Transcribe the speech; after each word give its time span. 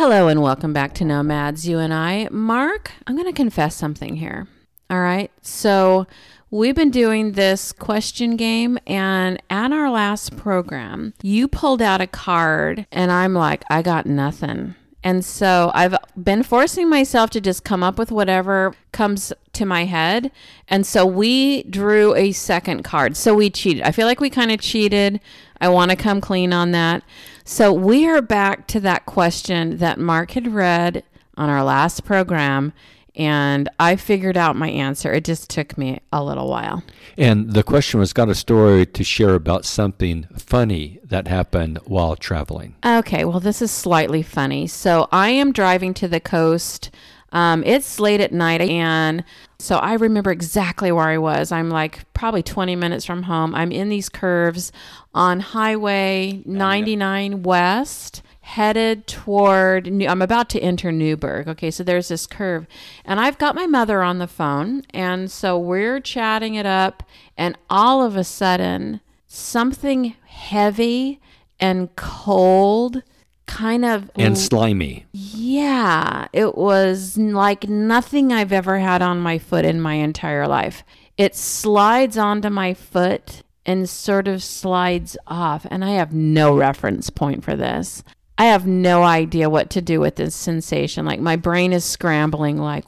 Hello 0.00 0.28
and 0.28 0.40
welcome 0.40 0.72
back 0.72 0.94
to 0.94 1.04
Nomads, 1.04 1.68
you 1.68 1.78
and 1.78 1.92
I. 1.92 2.26
Mark, 2.30 2.90
I'm 3.06 3.16
going 3.16 3.28
to 3.28 3.36
confess 3.36 3.76
something 3.76 4.16
here. 4.16 4.48
All 4.88 5.02
right. 5.02 5.30
So, 5.42 6.06
we've 6.50 6.74
been 6.74 6.90
doing 6.90 7.32
this 7.32 7.70
question 7.70 8.36
game, 8.36 8.78
and 8.86 9.42
at 9.50 9.72
our 9.72 9.90
last 9.90 10.38
program, 10.38 11.12
you 11.20 11.48
pulled 11.48 11.82
out 11.82 12.00
a 12.00 12.06
card, 12.06 12.86
and 12.90 13.12
I'm 13.12 13.34
like, 13.34 13.62
I 13.68 13.82
got 13.82 14.06
nothing. 14.06 14.74
And 15.02 15.24
so 15.24 15.70
I've 15.74 15.96
been 16.22 16.42
forcing 16.42 16.88
myself 16.90 17.30
to 17.30 17.40
just 17.40 17.64
come 17.64 17.82
up 17.82 17.98
with 17.98 18.12
whatever 18.12 18.74
comes 18.92 19.32
to 19.54 19.64
my 19.64 19.86
head. 19.86 20.30
And 20.68 20.86
so 20.86 21.06
we 21.06 21.62
drew 21.64 22.14
a 22.14 22.32
second 22.32 22.82
card. 22.82 23.16
So 23.16 23.34
we 23.34 23.48
cheated. 23.50 23.82
I 23.82 23.92
feel 23.92 24.06
like 24.06 24.20
we 24.20 24.28
kind 24.28 24.52
of 24.52 24.60
cheated. 24.60 25.20
I 25.60 25.68
want 25.68 25.90
to 25.90 25.96
come 25.96 26.20
clean 26.20 26.52
on 26.52 26.72
that. 26.72 27.02
So 27.44 27.72
we 27.72 28.06
are 28.06 28.20
back 28.20 28.66
to 28.68 28.80
that 28.80 29.06
question 29.06 29.78
that 29.78 29.98
Mark 29.98 30.32
had 30.32 30.52
read 30.52 31.02
on 31.36 31.48
our 31.48 31.64
last 31.64 32.04
program. 32.04 32.72
And 33.16 33.68
I 33.78 33.96
figured 33.96 34.36
out 34.36 34.56
my 34.56 34.68
answer. 34.68 35.12
It 35.12 35.24
just 35.24 35.50
took 35.50 35.76
me 35.76 36.00
a 36.12 36.22
little 36.22 36.48
while. 36.48 36.82
And 37.18 37.52
the 37.52 37.62
question 37.62 38.00
was 38.00 38.12
got 38.12 38.28
a 38.28 38.34
story 38.34 38.86
to 38.86 39.04
share 39.04 39.34
about 39.34 39.64
something 39.64 40.26
funny 40.36 41.00
that 41.04 41.28
happened 41.28 41.78
while 41.84 42.16
traveling. 42.16 42.76
Okay, 42.84 43.24
well, 43.24 43.40
this 43.40 43.60
is 43.60 43.70
slightly 43.70 44.22
funny. 44.22 44.66
So 44.66 45.08
I 45.10 45.30
am 45.30 45.52
driving 45.52 45.94
to 45.94 46.08
the 46.08 46.20
coast. 46.20 46.90
Um, 47.32 47.62
it's 47.64 48.00
late 48.00 48.20
at 48.20 48.32
night, 48.32 48.60
and 48.60 49.22
so 49.60 49.76
I 49.76 49.94
remember 49.94 50.32
exactly 50.32 50.90
where 50.90 51.06
I 51.06 51.18
was. 51.18 51.52
I'm 51.52 51.70
like 51.70 52.12
probably 52.12 52.42
20 52.42 52.74
minutes 52.74 53.04
from 53.04 53.24
home. 53.24 53.54
I'm 53.54 53.70
in 53.70 53.88
these 53.88 54.08
curves 54.08 54.72
on 55.14 55.38
Highway 55.38 56.42
99 56.44 57.44
West 57.44 58.22
headed 58.50 59.06
toward 59.06 59.92
New, 59.92 60.08
I'm 60.08 60.22
about 60.22 60.48
to 60.50 60.60
enter 60.60 60.90
Newberg. 60.90 61.46
Okay, 61.48 61.70
so 61.70 61.84
there's 61.84 62.08
this 62.08 62.26
curve. 62.26 62.66
And 63.04 63.20
I've 63.20 63.38
got 63.38 63.54
my 63.54 63.66
mother 63.66 64.02
on 64.02 64.18
the 64.18 64.26
phone, 64.26 64.82
and 64.90 65.30
so 65.30 65.58
we're 65.58 66.00
chatting 66.00 66.54
it 66.56 66.66
up 66.66 67.02
and 67.36 67.56
all 67.68 68.02
of 68.02 68.16
a 68.16 68.24
sudden 68.24 69.00
something 69.26 70.16
heavy 70.26 71.20
and 71.60 71.94
cold 71.96 73.02
kind 73.46 73.84
of 73.84 74.10
And 74.16 74.36
slimy. 74.38 75.06
yeah, 75.12 76.26
it 76.32 76.56
was 76.56 77.16
like 77.18 77.68
nothing 77.68 78.32
I've 78.32 78.52
ever 78.52 78.78
had 78.78 79.02
on 79.02 79.20
my 79.20 79.38
foot 79.38 79.64
in 79.64 79.80
my 79.80 79.94
entire 79.94 80.46
life. 80.48 80.82
It 81.16 81.34
slides 81.36 82.16
onto 82.16 82.48
my 82.50 82.74
foot 82.74 83.42
and 83.66 83.88
sort 83.88 84.26
of 84.26 84.42
slides 84.42 85.16
off, 85.26 85.66
and 85.70 85.84
I 85.84 85.90
have 85.90 86.12
no 86.12 86.56
reference 86.56 87.10
point 87.10 87.44
for 87.44 87.54
this. 87.54 88.02
I 88.40 88.44
have 88.44 88.66
no 88.66 89.02
idea 89.02 89.50
what 89.50 89.68
to 89.68 89.82
do 89.82 90.00
with 90.00 90.16
this 90.16 90.34
sensation. 90.34 91.04
Like 91.04 91.20
my 91.20 91.36
brain 91.36 91.74
is 91.74 91.84
scrambling, 91.84 92.56
like, 92.56 92.86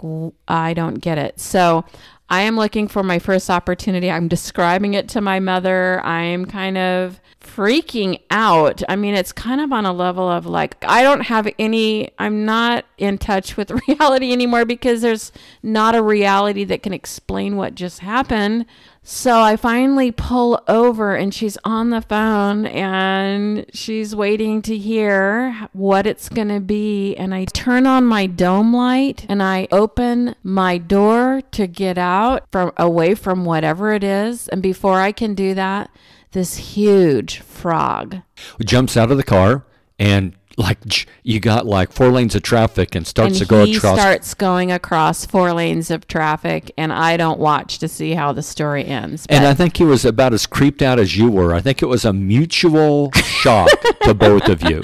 I 0.49 0.73
don't 0.73 0.95
get 0.95 1.19
it. 1.19 1.39
So 1.39 1.85
I 2.31 2.41
am 2.41 2.57
looking 2.57 2.89
for 2.89 3.03
my 3.03 3.19
first 3.19 3.51
opportunity. 3.51 4.11
I'm 4.11 4.29
describing 4.29 4.95
it 4.95 5.11
to 5.11 5.21
my 5.21 5.41
mother. 5.41 6.01
I'm 6.07 6.47
kind 6.47 6.79
of 6.79 7.21
freaking 7.39 8.19
out. 8.31 8.83
I 8.89 8.97
mean, 8.97 9.15
it's 9.15 9.31
kind 9.31 9.61
of 9.61 9.75
on 9.75 9.85
a 9.85 9.93
level 9.93 10.27
of 10.27 10.47
like, 10.47 10.83
I 10.89 11.03
don't 11.03 11.21
have 11.21 11.47
any, 11.59 12.13
I'm 12.19 12.47
not 12.47 12.87
in 12.97 13.19
touch 13.19 13.59
with 13.59 13.71
reality 13.89 14.33
anymore 14.33 14.65
because 14.65 15.03
there's 15.03 15.33
not 15.63 15.95
a 15.95 16.03
reality 16.03 16.65
that 16.65 16.83
can 16.83 16.95
explain 16.95 17.57
what 17.59 17.75
just 17.75 17.99
happened. 17.99 18.65
So 19.05 19.41
I 19.41 19.57
finally 19.57 20.13
pull 20.13 20.63
over 20.69 21.17
and 21.17 21.35
she's 21.35 21.59
on 21.65 21.91
the 21.91 22.03
phone 22.03 22.67
and 22.67 23.67
she's 23.75 24.15
waiting 24.15 24.63
to 24.63 24.79
hear 24.79 25.69
what 25.73 26.07
it's 26.07 26.29
going 26.29 26.49
to 26.49 26.61
be. 26.61 27.17
And 27.17 27.35
I 27.35 27.47
turn 27.47 27.87
on 27.87 28.05
my 28.05 28.27
dome 28.27 28.73
light 28.73 29.27
and 29.29 29.43
I 29.43 29.67
open 29.73 30.37
my 30.45 30.79
door 30.79 31.43
to 31.51 31.67
get 31.67 31.99
out 31.99 32.47
from 32.53 32.73
away 32.77 33.17
from 33.17 33.45
whatever 33.45 33.93
it 33.93 34.05
is. 34.05 34.47
And 34.49 34.63
before 34.63 35.01
I 35.01 35.11
can 35.11 35.35
do 35.35 35.53
that, 35.55 35.91
this 36.31 36.57
huge 36.57 37.41
frog 37.41 38.19
Jumps 38.65 38.97
out 38.97 39.11
of 39.11 39.17
the 39.17 39.25
car 39.25 39.65
and 39.99 40.35
like 40.57 40.79
you 41.23 41.41
got 41.41 41.67
like 41.67 41.93
four 41.93 42.09
lanes 42.09 42.35
of 42.35 42.43
traffic 42.43 42.95
and 42.95 43.07
starts 43.07 43.39
and 43.41 43.41
to 43.41 43.47
go 43.47 43.65
he 43.65 43.77
across. 43.77 43.99
starts 43.99 44.35
going 44.35 44.71
across 44.73 45.25
four 45.27 45.53
lanes 45.53 45.91
of 45.91 46.07
traffic 46.07 46.71
and 46.77 46.93
i 46.93 47.17
don't 47.17 47.39
watch 47.39 47.79
to 47.79 47.89
see 47.89 48.13
how 48.13 48.33
the 48.33 48.43
story 48.43 48.85
ends 48.85 49.27
and 49.29 49.47
I 49.47 49.55
think 49.55 49.77
he 49.77 49.85
was 49.85 50.05
about 50.05 50.33
as 50.33 50.47
creeped 50.47 50.83
out 50.83 50.99
as 50.99 51.17
you 51.17 51.31
were. 51.31 51.53
I 51.55 51.61
think 51.61 51.83
it 51.83 51.87
was 51.87 52.05
a 52.05 52.13
mutual 52.13 53.11
shock 53.13 53.69
to 54.03 54.15
both 54.29 54.49
of 54.49 54.63
you. 54.63 54.81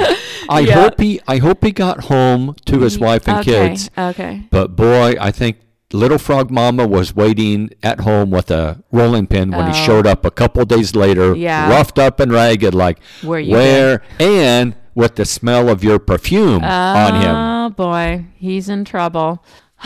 I 0.48 0.60
Yeah. 0.60 0.74
hope 0.82 1.00
he 1.00 1.20
I 1.28 1.38
hope 1.38 1.62
he 1.64 1.72
got 1.72 2.04
home 2.04 2.54
to 2.66 2.80
his 2.80 2.98
mm, 2.98 3.02
wife 3.02 3.28
and 3.28 3.38
okay 3.38 3.68
kids. 3.68 3.90
okay 3.96 4.42
But 4.50 4.74
boy, 4.76 5.14
I 5.20 5.30
think 5.30 5.58
Little 5.92 6.18
Frog 6.18 6.50
Mama 6.50 6.86
was 6.86 7.14
waiting 7.16 7.70
at 7.82 8.00
home 8.00 8.30
with 8.30 8.50
a 8.50 8.82
rolling 8.92 9.26
pin 9.26 9.50
when 9.50 9.66
he 9.66 9.72
Oh. 9.80 9.84
showed 9.86 10.06
up 10.06 10.24
a 10.26 10.30
couple 10.30 10.64
days 10.64 10.94
later, 10.94 11.34
Yeah. 11.34 11.70
roughed 11.70 11.98
up 11.98 12.20
and 12.20 12.30
ragged, 12.32 12.74
like 12.74 12.98
Where 13.22 13.40
you 13.40 13.52
where 13.54 14.02
and 14.20 14.74
with 14.98 15.14
the 15.14 15.24
smell 15.24 15.68
of 15.68 15.84
your 15.84 16.00
perfume 16.00 16.64
on 16.64 17.14
him. 17.22 17.36
Oh 17.36 17.70
boy, 17.70 18.24
he's 18.34 18.68
in 18.68 18.84
trouble. 18.84 19.44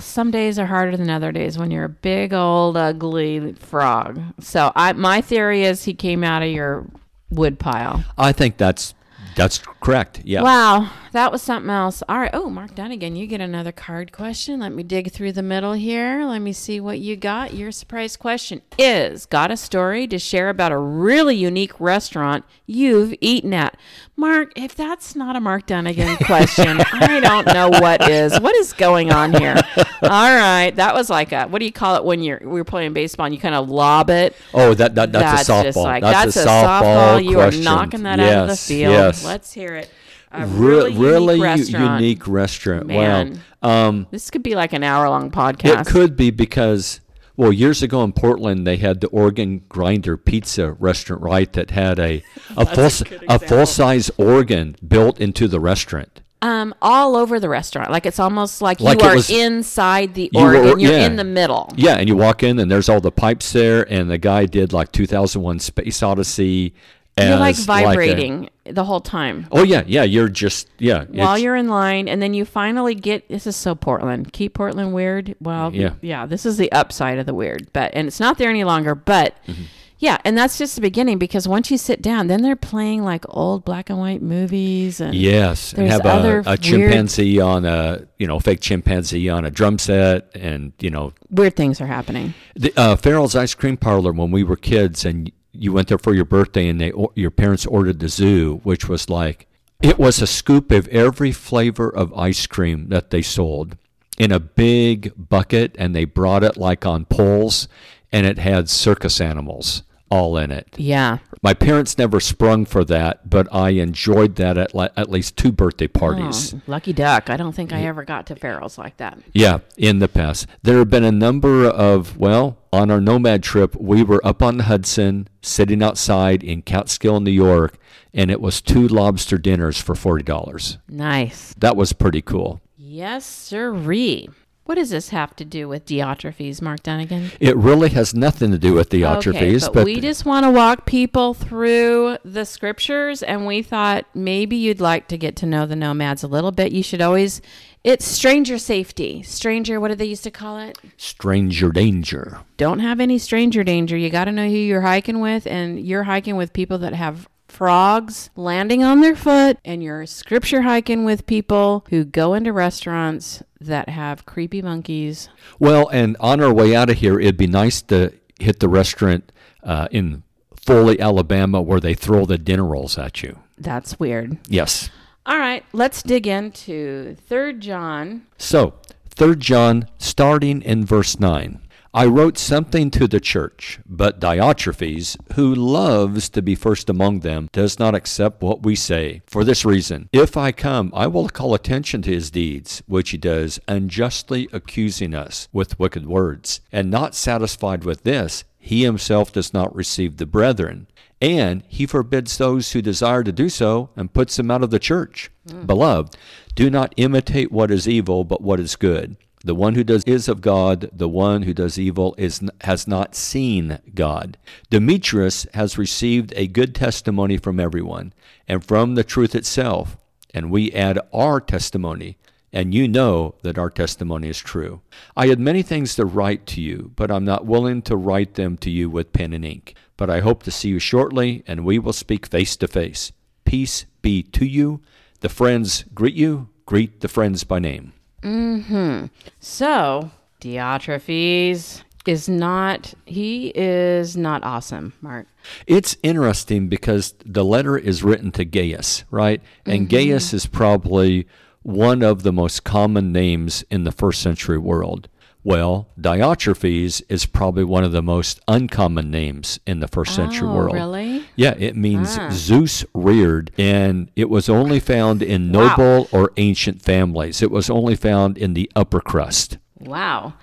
Some 0.00 0.30
days 0.30 0.58
are 0.58 0.66
harder 0.66 0.98
than 0.98 1.08
other 1.08 1.32
days 1.32 1.56
when 1.56 1.70
you're 1.70 1.86
a 1.86 1.88
big 1.88 2.34
old 2.34 2.76
ugly 2.76 3.54
frog. 3.54 4.20
So 4.38 4.70
I 4.76 4.92
my 4.92 5.22
theory 5.22 5.64
is 5.64 5.84
he 5.84 5.94
came 5.94 6.22
out 6.22 6.42
of 6.42 6.50
your 6.50 6.86
wood 7.30 7.58
pile. 7.58 8.04
I 8.18 8.32
think 8.32 8.58
that's 8.58 8.92
that's 9.36 9.58
correct. 9.80 10.22
Yeah. 10.24 10.42
Wow, 10.42 10.90
that 11.12 11.32
was 11.32 11.42
something 11.42 11.70
else. 11.70 12.02
All 12.08 12.18
right. 12.18 12.30
Oh, 12.32 12.50
Mark 12.50 12.74
Dunnigan, 12.74 13.16
you 13.16 13.26
get 13.26 13.40
another 13.40 13.72
card 13.72 14.12
question. 14.12 14.60
Let 14.60 14.72
me 14.72 14.82
dig 14.82 15.12
through 15.12 15.32
the 15.32 15.42
middle 15.42 15.72
here. 15.72 16.24
Let 16.24 16.40
me 16.40 16.52
see 16.52 16.80
what 16.80 16.98
you 16.98 17.16
got. 17.16 17.54
Your 17.54 17.72
surprise 17.72 18.16
question 18.16 18.62
is 18.78 19.26
Got 19.26 19.50
a 19.50 19.56
story 19.56 20.06
to 20.08 20.18
share 20.18 20.48
about 20.48 20.72
a 20.72 20.78
really 20.78 21.36
unique 21.36 21.78
restaurant 21.80 22.44
you've 22.66 23.14
eaten 23.20 23.54
at? 23.54 23.76
Mark, 24.20 24.52
if 24.54 24.74
that's 24.74 25.16
not 25.16 25.34
a 25.34 25.40
Mark 25.40 25.64
Dunnigan 25.64 26.18
question, 26.18 26.78
I 26.92 27.20
don't 27.20 27.46
know 27.46 27.70
what 27.70 28.08
is. 28.08 28.38
What 28.38 28.54
is 28.56 28.74
going 28.74 29.10
on 29.10 29.32
here? 29.32 29.56
All 30.02 30.36
right. 30.36 30.70
That 30.76 30.94
was 30.94 31.08
like 31.08 31.32
a, 31.32 31.46
what 31.46 31.58
do 31.58 31.64
you 31.64 31.72
call 31.72 31.96
it 31.96 32.04
when 32.04 32.22
you're, 32.22 32.38
we 32.40 32.46
were 32.46 32.64
playing 32.64 32.92
baseball 32.92 33.24
and 33.24 33.34
you 33.34 33.40
kind 33.40 33.54
of 33.54 33.70
lob 33.70 34.10
it? 34.10 34.36
Oh, 34.52 34.74
that, 34.74 34.94
that 34.94 35.10
that's, 35.10 35.48
a 35.48 35.52
softball. 35.52 35.62
just 35.62 35.78
like 35.78 36.02
that's, 36.02 36.34
that's, 36.34 36.46
a 36.46 36.48
softball. 36.48 37.24
You 37.24 37.36
question. 37.36 37.62
are 37.62 37.64
knocking 37.64 38.02
that 38.02 38.20
out 38.20 38.42
of 38.42 38.48
the 38.48 38.56
field. 38.56 38.92
Yes. 38.92 39.24
Let's 39.24 39.52
hear 39.54 39.74
it. 39.76 39.90
A 40.32 40.46
Re- 40.46 40.94
really, 40.94 40.96
really 40.96 41.34
unique 41.36 41.42
restaurant. 41.42 42.00
unique 42.02 42.28
restaurant. 42.28 42.86
Man. 42.86 43.40
Wow. 43.62 43.88
Um, 43.88 44.06
This 44.10 44.30
could 44.30 44.42
be 44.42 44.54
like 44.54 44.74
an 44.74 44.84
hour 44.84 45.08
long 45.08 45.30
podcast. 45.30 45.80
It 45.80 45.86
could 45.86 46.14
be 46.14 46.30
because, 46.30 47.00
well, 47.40 47.52
years 47.52 47.82
ago 47.82 48.04
in 48.04 48.12
Portland, 48.12 48.66
they 48.66 48.76
had 48.76 49.00
the 49.00 49.08
Organ 49.08 49.62
Grinder 49.68 50.16
Pizza 50.16 50.72
restaurant, 50.72 51.22
right? 51.22 51.50
That 51.52 51.70
had 51.70 51.98
a 51.98 52.22
a 52.56 52.66
full 52.74 53.06
a, 53.28 53.34
a 53.36 53.38
full 53.38 53.66
size 53.66 54.10
organ 54.18 54.76
built 54.86 55.20
into 55.20 55.48
the 55.48 55.58
restaurant. 55.60 56.20
Um, 56.42 56.74
all 56.80 57.16
over 57.16 57.38
the 57.38 57.48
restaurant. 57.50 57.90
Like 57.90 58.06
it's 58.06 58.18
almost 58.18 58.62
like, 58.62 58.80
Like 58.80 59.02
you 59.02 59.08
are 59.08 59.14
was- 59.16 59.28
inside 59.30 60.14
the 60.14 60.30
You 60.32 60.40
were- 60.40 60.56
organ. 60.56 60.80
You're 60.80 60.92
yeah. 60.92 61.06
in 61.06 61.16
the 61.16 61.24
middle. 61.24 61.70
Yeah, 61.76 61.96
and 61.96 62.08
you 62.08 62.16
walk 62.16 62.42
in 62.42 62.58
and 62.58 62.70
there's 62.70 62.88
all 62.88 63.00
the 63.00 63.12
pipes 63.12 63.52
there, 63.52 63.90
and 63.92 64.10
the 64.10 64.16
guy 64.18 64.46
did 64.46 64.72
like 64.72 64.90
2001 64.92 65.58
Space 65.60 66.02
Odyssey. 66.02 66.74
You're 67.18 67.36
like 67.36 67.56
as 67.56 67.64
a- 67.64 67.66
vibrating 67.66 68.48
the 68.64 68.84
whole 68.84 69.00
time. 69.00 69.46
oh 69.52 69.62
yeah, 69.62 69.82
yeah. 69.86 70.04
You're 70.04 70.28
just 70.28 70.68
yeah. 70.78 71.04
While 71.04 71.36
you're 71.38 71.56
in 71.56 71.68
line, 71.68 72.08
and 72.08 72.22
then 72.22 72.32
you 72.34 72.44
finally 72.44 72.94
get 72.94 73.28
this 73.28 73.46
is 73.46 73.56
so 73.56 73.74
Portland. 73.74 74.32
Keep 74.32 74.54
Portland 74.54 74.94
weird. 74.94 75.34
Well, 75.40 75.74
Yeah. 75.74 75.94
yeah, 76.00 76.24
this 76.26 76.46
is 76.46 76.56
the 76.56 76.70
upside 76.72 77.18
of 77.18 77.26
the 77.26 77.34
weird, 77.34 77.68
but 77.72 77.90
and 77.94 78.06
it's 78.08 78.20
not 78.20 78.38
there 78.38 78.48
any 78.48 78.64
longer. 78.64 78.94
But 78.94 79.34
Mm-hmm. 79.46 79.62
yeah, 79.98 80.16
and 80.24 80.38
that's 80.38 80.56
just 80.56 80.76
the 80.76 80.80
beginning 80.80 81.18
because 81.18 81.46
once 81.46 81.70
you 81.70 81.76
sit 81.76 82.00
down, 82.00 82.28
then 82.28 82.40
they're 82.42 82.56
playing 82.56 83.02
like 83.04 83.24
old 83.28 83.64
black 83.66 83.90
and 83.90 83.98
white 83.98 84.22
movies 84.22 84.98
and 85.00 85.14
Yes, 85.14 85.72
and 85.74 85.82
There's 85.82 85.92
have 85.92 86.06
other 86.06 86.38
a, 86.38 86.42
a 86.42 86.44
weird- 86.50 86.62
chimpanzee 86.62 87.38
on 87.40 87.66
a 87.66 88.06
you 88.18 88.26
know 88.26 88.38
fake 88.40 88.60
chimpanzee 88.60 89.28
on 89.28 89.44
a 89.44 89.50
drum 89.50 89.78
set, 89.78 90.30
and 90.34 90.72
you 90.80 90.88
know 90.90 91.12
weird 91.28 91.54
things 91.56 91.82
are 91.82 91.86
happening. 91.86 92.32
the 92.54 92.72
uh, 92.78 92.96
Farrell's 92.96 93.34
Ice 93.36 93.52
Cream 93.54 93.76
Parlor 93.76 94.12
when 94.12 94.30
we 94.30 94.42
were 94.42 94.56
kids, 94.56 95.04
and 95.04 95.30
you 95.52 95.72
went 95.72 95.88
there 95.88 95.98
for 95.98 96.14
your 96.14 96.24
birthday, 96.24 96.68
and 96.68 96.80
they 96.80 96.92
your 97.14 97.30
parents 97.30 97.66
ordered 97.66 98.00
the 98.00 98.08
zoo, 98.08 98.60
which 98.62 98.88
was 98.88 99.08
like 99.08 99.46
it 99.82 99.98
was 99.98 100.20
a 100.20 100.26
scoop 100.26 100.70
of 100.70 100.88
every 100.88 101.32
flavor 101.32 101.88
of 101.88 102.12
ice 102.14 102.46
cream 102.46 102.88
that 102.88 103.10
they 103.10 103.22
sold 103.22 103.76
in 104.18 104.30
a 104.30 104.40
big 104.40 105.12
bucket, 105.16 105.74
and 105.78 105.94
they 105.94 106.04
brought 106.04 106.44
it 106.44 106.56
like 106.56 106.84
on 106.84 107.04
poles, 107.04 107.68
and 108.12 108.26
it 108.26 108.38
had 108.38 108.68
circus 108.68 109.20
animals 109.20 109.82
all 110.10 110.36
in 110.36 110.50
it. 110.50 110.68
Yeah. 110.76 111.18
My 111.42 111.54
parents 111.54 111.96
never 111.96 112.20
sprung 112.20 112.66
for 112.66 112.84
that, 112.84 113.30
but 113.30 113.48
I 113.52 113.70
enjoyed 113.70 114.36
that 114.36 114.58
at, 114.58 114.74
le- 114.74 114.90
at 114.96 115.08
least 115.10 115.36
two 115.36 115.52
birthday 115.52 115.86
parties. 115.88 116.52
Oh, 116.54 116.60
lucky 116.66 116.92
duck. 116.92 117.30
I 117.30 117.36
don't 117.36 117.54
think 117.54 117.72
I 117.72 117.82
ever 117.84 118.04
got 118.04 118.26
to 118.26 118.36
Farrell's 118.36 118.76
like 118.76 118.96
that. 118.98 119.18
Yeah, 119.32 119.60
in 119.78 120.00
the 120.00 120.08
past. 120.08 120.46
There 120.62 120.78
have 120.78 120.90
been 120.90 121.04
a 121.04 121.12
number 121.12 121.64
of, 121.66 122.18
well, 122.18 122.58
on 122.72 122.90
our 122.90 123.00
Nomad 123.00 123.42
trip, 123.42 123.74
we 123.76 124.02
were 124.02 124.24
up 124.26 124.42
on 124.42 124.58
the 124.58 124.64
Hudson, 124.64 125.28
sitting 125.40 125.82
outside 125.82 126.42
in 126.42 126.62
Catskill, 126.62 127.20
New 127.20 127.30
York, 127.30 127.78
and 128.12 128.30
it 128.30 128.40
was 128.40 128.60
two 128.60 128.86
lobster 128.88 129.38
dinners 129.38 129.80
for 129.80 129.94
$40. 129.94 130.78
Nice. 130.88 131.54
That 131.58 131.76
was 131.76 131.92
pretty 131.92 132.20
cool. 132.20 132.60
Yes, 132.76 133.24
sirree. 133.24 134.28
What 134.70 134.76
does 134.76 134.90
this 134.90 135.08
have 135.08 135.34
to 135.34 135.44
do 135.44 135.68
with 135.68 135.84
Diotrephes, 135.84 136.62
Mark 136.62 136.84
Dunnigan? 136.84 137.32
It 137.40 137.56
really 137.56 137.88
has 137.88 138.14
nothing 138.14 138.52
to 138.52 138.56
do 138.56 138.72
with 138.72 138.90
the 138.90 139.04
Okay, 139.04 139.58
but, 139.58 139.72
but, 139.74 139.84
we 139.84 140.00
just 140.00 140.24
want 140.24 140.46
to 140.46 140.50
walk 140.52 140.86
people 140.86 141.34
through 141.34 142.18
the 142.24 142.44
scriptures, 142.44 143.24
and 143.24 143.48
we 143.48 143.62
thought 143.62 144.06
maybe 144.14 144.54
you'd 144.54 144.80
like 144.80 145.08
to 145.08 145.18
get 145.18 145.34
to 145.38 145.46
know 145.46 145.66
the 145.66 145.74
nomads 145.74 146.22
a 146.22 146.28
little 146.28 146.52
bit. 146.52 146.70
You 146.70 146.84
should 146.84 147.00
always, 147.02 147.42
it's 147.82 148.04
stranger 148.04 148.58
safety. 148.58 149.24
Stranger, 149.24 149.80
what 149.80 149.88
did 149.88 149.98
they 149.98 150.04
used 150.04 150.22
to 150.22 150.30
call 150.30 150.60
it? 150.60 150.78
stranger 150.96 151.72
danger. 151.72 152.38
Don't 152.56 152.78
have 152.78 153.00
any 153.00 153.18
stranger 153.18 153.64
danger. 153.64 153.96
You 153.96 154.08
got 154.08 154.26
to 154.26 154.32
know 154.32 154.46
who 154.46 154.54
you're 154.54 154.82
hiking 154.82 155.18
with, 155.18 155.48
and 155.48 155.80
you're 155.80 156.04
hiking 156.04 156.36
with 156.36 156.52
people 156.52 156.78
that 156.78 156.92
have 156.92 157.28
frogs 157.50 158.30
landing 158.36 158.82
on 158.82 159.00
their 159.00 159.16
foot, 159.16 159.58
and 159.64 159.82
you're 159.82 160.06
scripture 160.06 160.62
hiking 160.62 161.04
with 161.04 161.26
people 161.26 161.84
who 161.90 162.04
go 162.04 162.34
into 162.34 162.52
restaurants 162.52 163.42
that 163.60 163.88
have 163.88 164.24
creepy 164.26 164.62
monkeys. 164.62 165.28
Well, 165.58 165.88
and 165.88 166.16
on 166.20 166.40
our 166.40 166.52
way 166.52 166.74
out 166.74 166.90
of 166.90 166.98
here, 166.98 167.20
it'd 167.20 167.36
be 167.36 167.46
nice 167.46 167.82
to 167.82 168.12
hit 168.38 168.60
the 168.60 168.68
restaurant 168.68 169.30
uh, 169.62 169.88
in 169.90 170.22
Foley, 170.56 171.00
Alabama, 171.00 171.60
where 171.60 171.80
they 171.80 171.94
throw 171.94 172.24
the 172.24 172.38
dinner 172.38 172.64
rolls 172.64 172.98
at 172.98 173.22
you. 173.22 173.38
That's 173.58 173.98
weird. 173.98 174.38
Yes. 174.48 174.90
All 175.26 175.38
right, 175.38 175.64
let's 175.72 176.02
dig 176.02 176.26
into 176.26 177.14
Third 177.14 177.60
John. 177.60 178.26
So, 178.38 178.74
3 179.10 179.36
John, 179.36 179.86
starting 179.98 180.62
in 180.62 180.84
verse 180.86 181.20
9. 181.20 181.60
I 181.92 182.06
wrote 182.06 182.38
something 182.38 182.92
to 182.92 183.08
the 183.08 183.18
church, 183.18 183.80
but 183.84 184.20
Diotrephes, 184.20 185.16
who 185.34 185.52
loves 185.52 186.28
to 186.28 186.40
be 186.40 186.54
first 186.54 186.88
among 186.88 187.20
them, 187.20 187.48
does 187.52 187.80
not 187.80 187.96
accept 187.96 188.42
what 188.42 188.62
we 188.62 188.76
say. 188.76 189.22
For 189.26 189.42
this 189.42 189.64
reason, 189.64 190.08
if 190.12 190.36
I 190.36 190.52
come, 190.52 190.92
I 190.94 191.08
will 191.08 191.28
call 191.28 191.52
attention 191.52 192.02
to 192.02 192.12
his 192.12 192.30
deeds, 192.30 192.80
which 192.86 193.10
he 193.10 193.18
does, 193.18 193.58
unjustly 193.66 194.48
accusing 194.52 195.14
us 195.14 195.48
with 195.52 195.80
wicked 195.80 196.06
words. 196.06 196.60
And 196.70 196.92
not 196.92 197.16
satisfied 197.16 197.82
with 197.82 198.04
this, 198.04 198.44
he 198.56 198.84
himself 198.84 199.32
does 199.32 199.52
not 199.52 199.74
receive 199.74 200.18
the 200.18 200.26
brethren. 200.26 200.86
And 201.20 201.64
he 201.66 201.86
forbids 201.86 202.38
those 202.38 202.70
who 202.70 202.82
desire 202.82 203.24
to 203.24 203.32
do 203.32 203.48
so 203.48 203.90
and 203.96 204.12
puts 204.12 204.36
them 204.36 204.50
out 204.50 204.62
of 204.62 204.70
the 204.70 204.78
church. 204.78 205.32
Hmm. 205.50 205.66
Beloved, 205.66 206.16
do 206.54 206.70
not 206.70 206.94
imitate 206.96 207.50
what 207.50 207.72
is 207.72 207.88
evil, 207.88 208.22
but 208.22 208.42
what 208.42 208.60
is 208.60 208.76
good. 208.76 209.16
The 209.42 209.54
one 209.54 209.74
who 209.74 209.84
does 209.84 210.04
is 210.04 210.28
of 210.28 210.42
God, 210.42 210.90
the 210.92 211.08
one 211.08 211.42
who 211.42 211.54
does 211.54 211.78
evil 211.78 212.14
is 212.18 212.42
has 212.62 212.86
not 212.86 213.14
seen 213.14 213.78
God. 213.94 214.36
Demetrius 214.68 215.46
has 215.54 215.78
received 215.78 216.34
a 216.36 216.46
good 216.46 216.74
testimony 216.74 217.38
from 217.38 217.58
everyone, 217.58 218.12
and 218.46 218.62
from 218.62 218.96
the 218.96 219.04
truth 219.04 219.34
itself, 219.34 219.96
and 220.34 220.50
we 220.50 220.72
add 220.72 220.98
our 221.14 221.40
testimony, 221.40 222.18
and 222.52 222.74
you 222.74 222.86
know 222.86 223.34
that 223.42 223.56
our 223.56 223.70
testimony 223.70 224.28
is 224.28 224.38
true. 224.38 224.82
I 225.16 225.28
had 225.28 225.40
many 225.40 225.62
things 225.62 225.94
to 225.94 226.04
write 226.04 226.44
to 226.48 226.60
you, 226.60 226.92
but 226.94 227.10
I'm 227.10 227.24
not 227.24 227.46
willing 227.46 227.80
to 227.82 227.96
write 227.96 228.34
them 228.34 228.58
to 228.58 228.70
you 228.70 228.90
with 228.90 229.14
pen 229.14 229.32
and 229.32 229.44
ink. 229.44 229.74
But 229.96 230.10
I 230.10 230.20
hope 230.20 230.42
to 230.42 230.50
see 230.50 230.68
you 230.68 230.78
shortly, 230.78 231.44
and 231.46 231.64
we 231.64 231.78
will 231.78 231.92
speak 231.94 232.26
face 232.26 232.56
to 232.56 232.68
face. 232.68 233.12
Peace 233.44 233.86
be 234.02 234.22
to 234.22 234.44
you. 234.44 234.82
The 235.20 235.28
friends 235.28 235.84
greet 235.94 236.14
you. 236.14 236.48
Greet 236.66 237.00
the 237.00 237.08
friends 237.08 237.44
by 237.44 237.58
name. 237.58 237.92
Mm-hmm. 238.22 239.06
So, 239.38 240.10
Diotrephes 240.40 241.82
is 242.06 242.28
not, 242.28 242.94
he 243.06 243.52
is 243.54 244.16
not 244.16 244.42
awesome, 244.44 244.92
Mark. 245.00 245.26
It's 245.66 245.96
interesting 246.02 246.68
because 246.68 247.14
the 247.24 247.44
letter 247.44 247.76
is 247.76 248.02
written 248.02 248.32
to 248.32 248.44
Gaius, 248.44 249.04
right? 249.10 249.40
And 249.66 249.82
mm-hmm. 249.82 249.96
Gaius 249.96 250.32
is 250.32 250.46
probably 250.46 251.26
one 251.62 252.02
of 252.02 252.22
the 252.22 252.32
most 252.32 252.64
common 252.64 253.12
names 253.12 253.64
in 253.70 253.84
the 253.84 253.92
first 253.92 254.22
century 254.22 254.58
world. 254.58 255.08
Well, 255.42 255.88
Diotrephes 255.98 257.00
is 257.08 257.24
probably 257.24 257.64
one 257.64 257.82
of 257.82 257.92
the 257.92 258.02
most 258.02 258.40
uncommon 258.46 259.10
names 259.10 259.58
in 259.66 259.80
the 259.80 259.88
first 259.88 260.14
century 260.14 260.46
Oh, 260.48 260.54
world. 260.54 260.74
really? 260.74 261.24
Yeah, 261.34 261.54
it 261.58 261.76
means 261.76 262.18
Ah. 262.18 262.28
Zeus 262.30 262.84
reared, 262.92 263.50
and 263.56 264.10
it 264.16 264.28
was 264.28 264.50
only 264.50 264.80
found 264.80 265.22
in 265.22 265.50
Wow. 265.50 265.68
noble 265.76 266.08
or 266.12 266.32
ancient 266.36 266.82
families. 266.82 267.40
It 267.40 267.50
was 267.50 267.70
only 267.70 267.96
found 267.96 268.36
in 268.36 268.52
the 268.52 268.70
upper 268.76 269.00
crust. 269.00 269.56
Wow. 269.78 270.34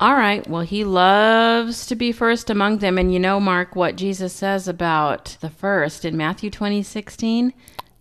All 0.00 0.14
right. 0.14 0.46
Well, 0.48 0.62
he 0.62 0.84
loves 0.84 1.86
to 1.86 1.94
be 1.94 2.12
first 2.12 2.48
among 2.50 2.78
them. 2.78 2.96
And 2.98 3.12
you 3.12 3.18
know, 3.18 3.38
Mark, 3.40 3.76
what 3.76 3.96
Jesus 3.96 4.32
says 4.32 4.68
about 4.68 5.36
the 5.40 5.50
first 5.50 6.04
in 6.04 6.16
Matthew 6.16 6.50
twenty 6.50 6.82
sixteen? 6.82 7.52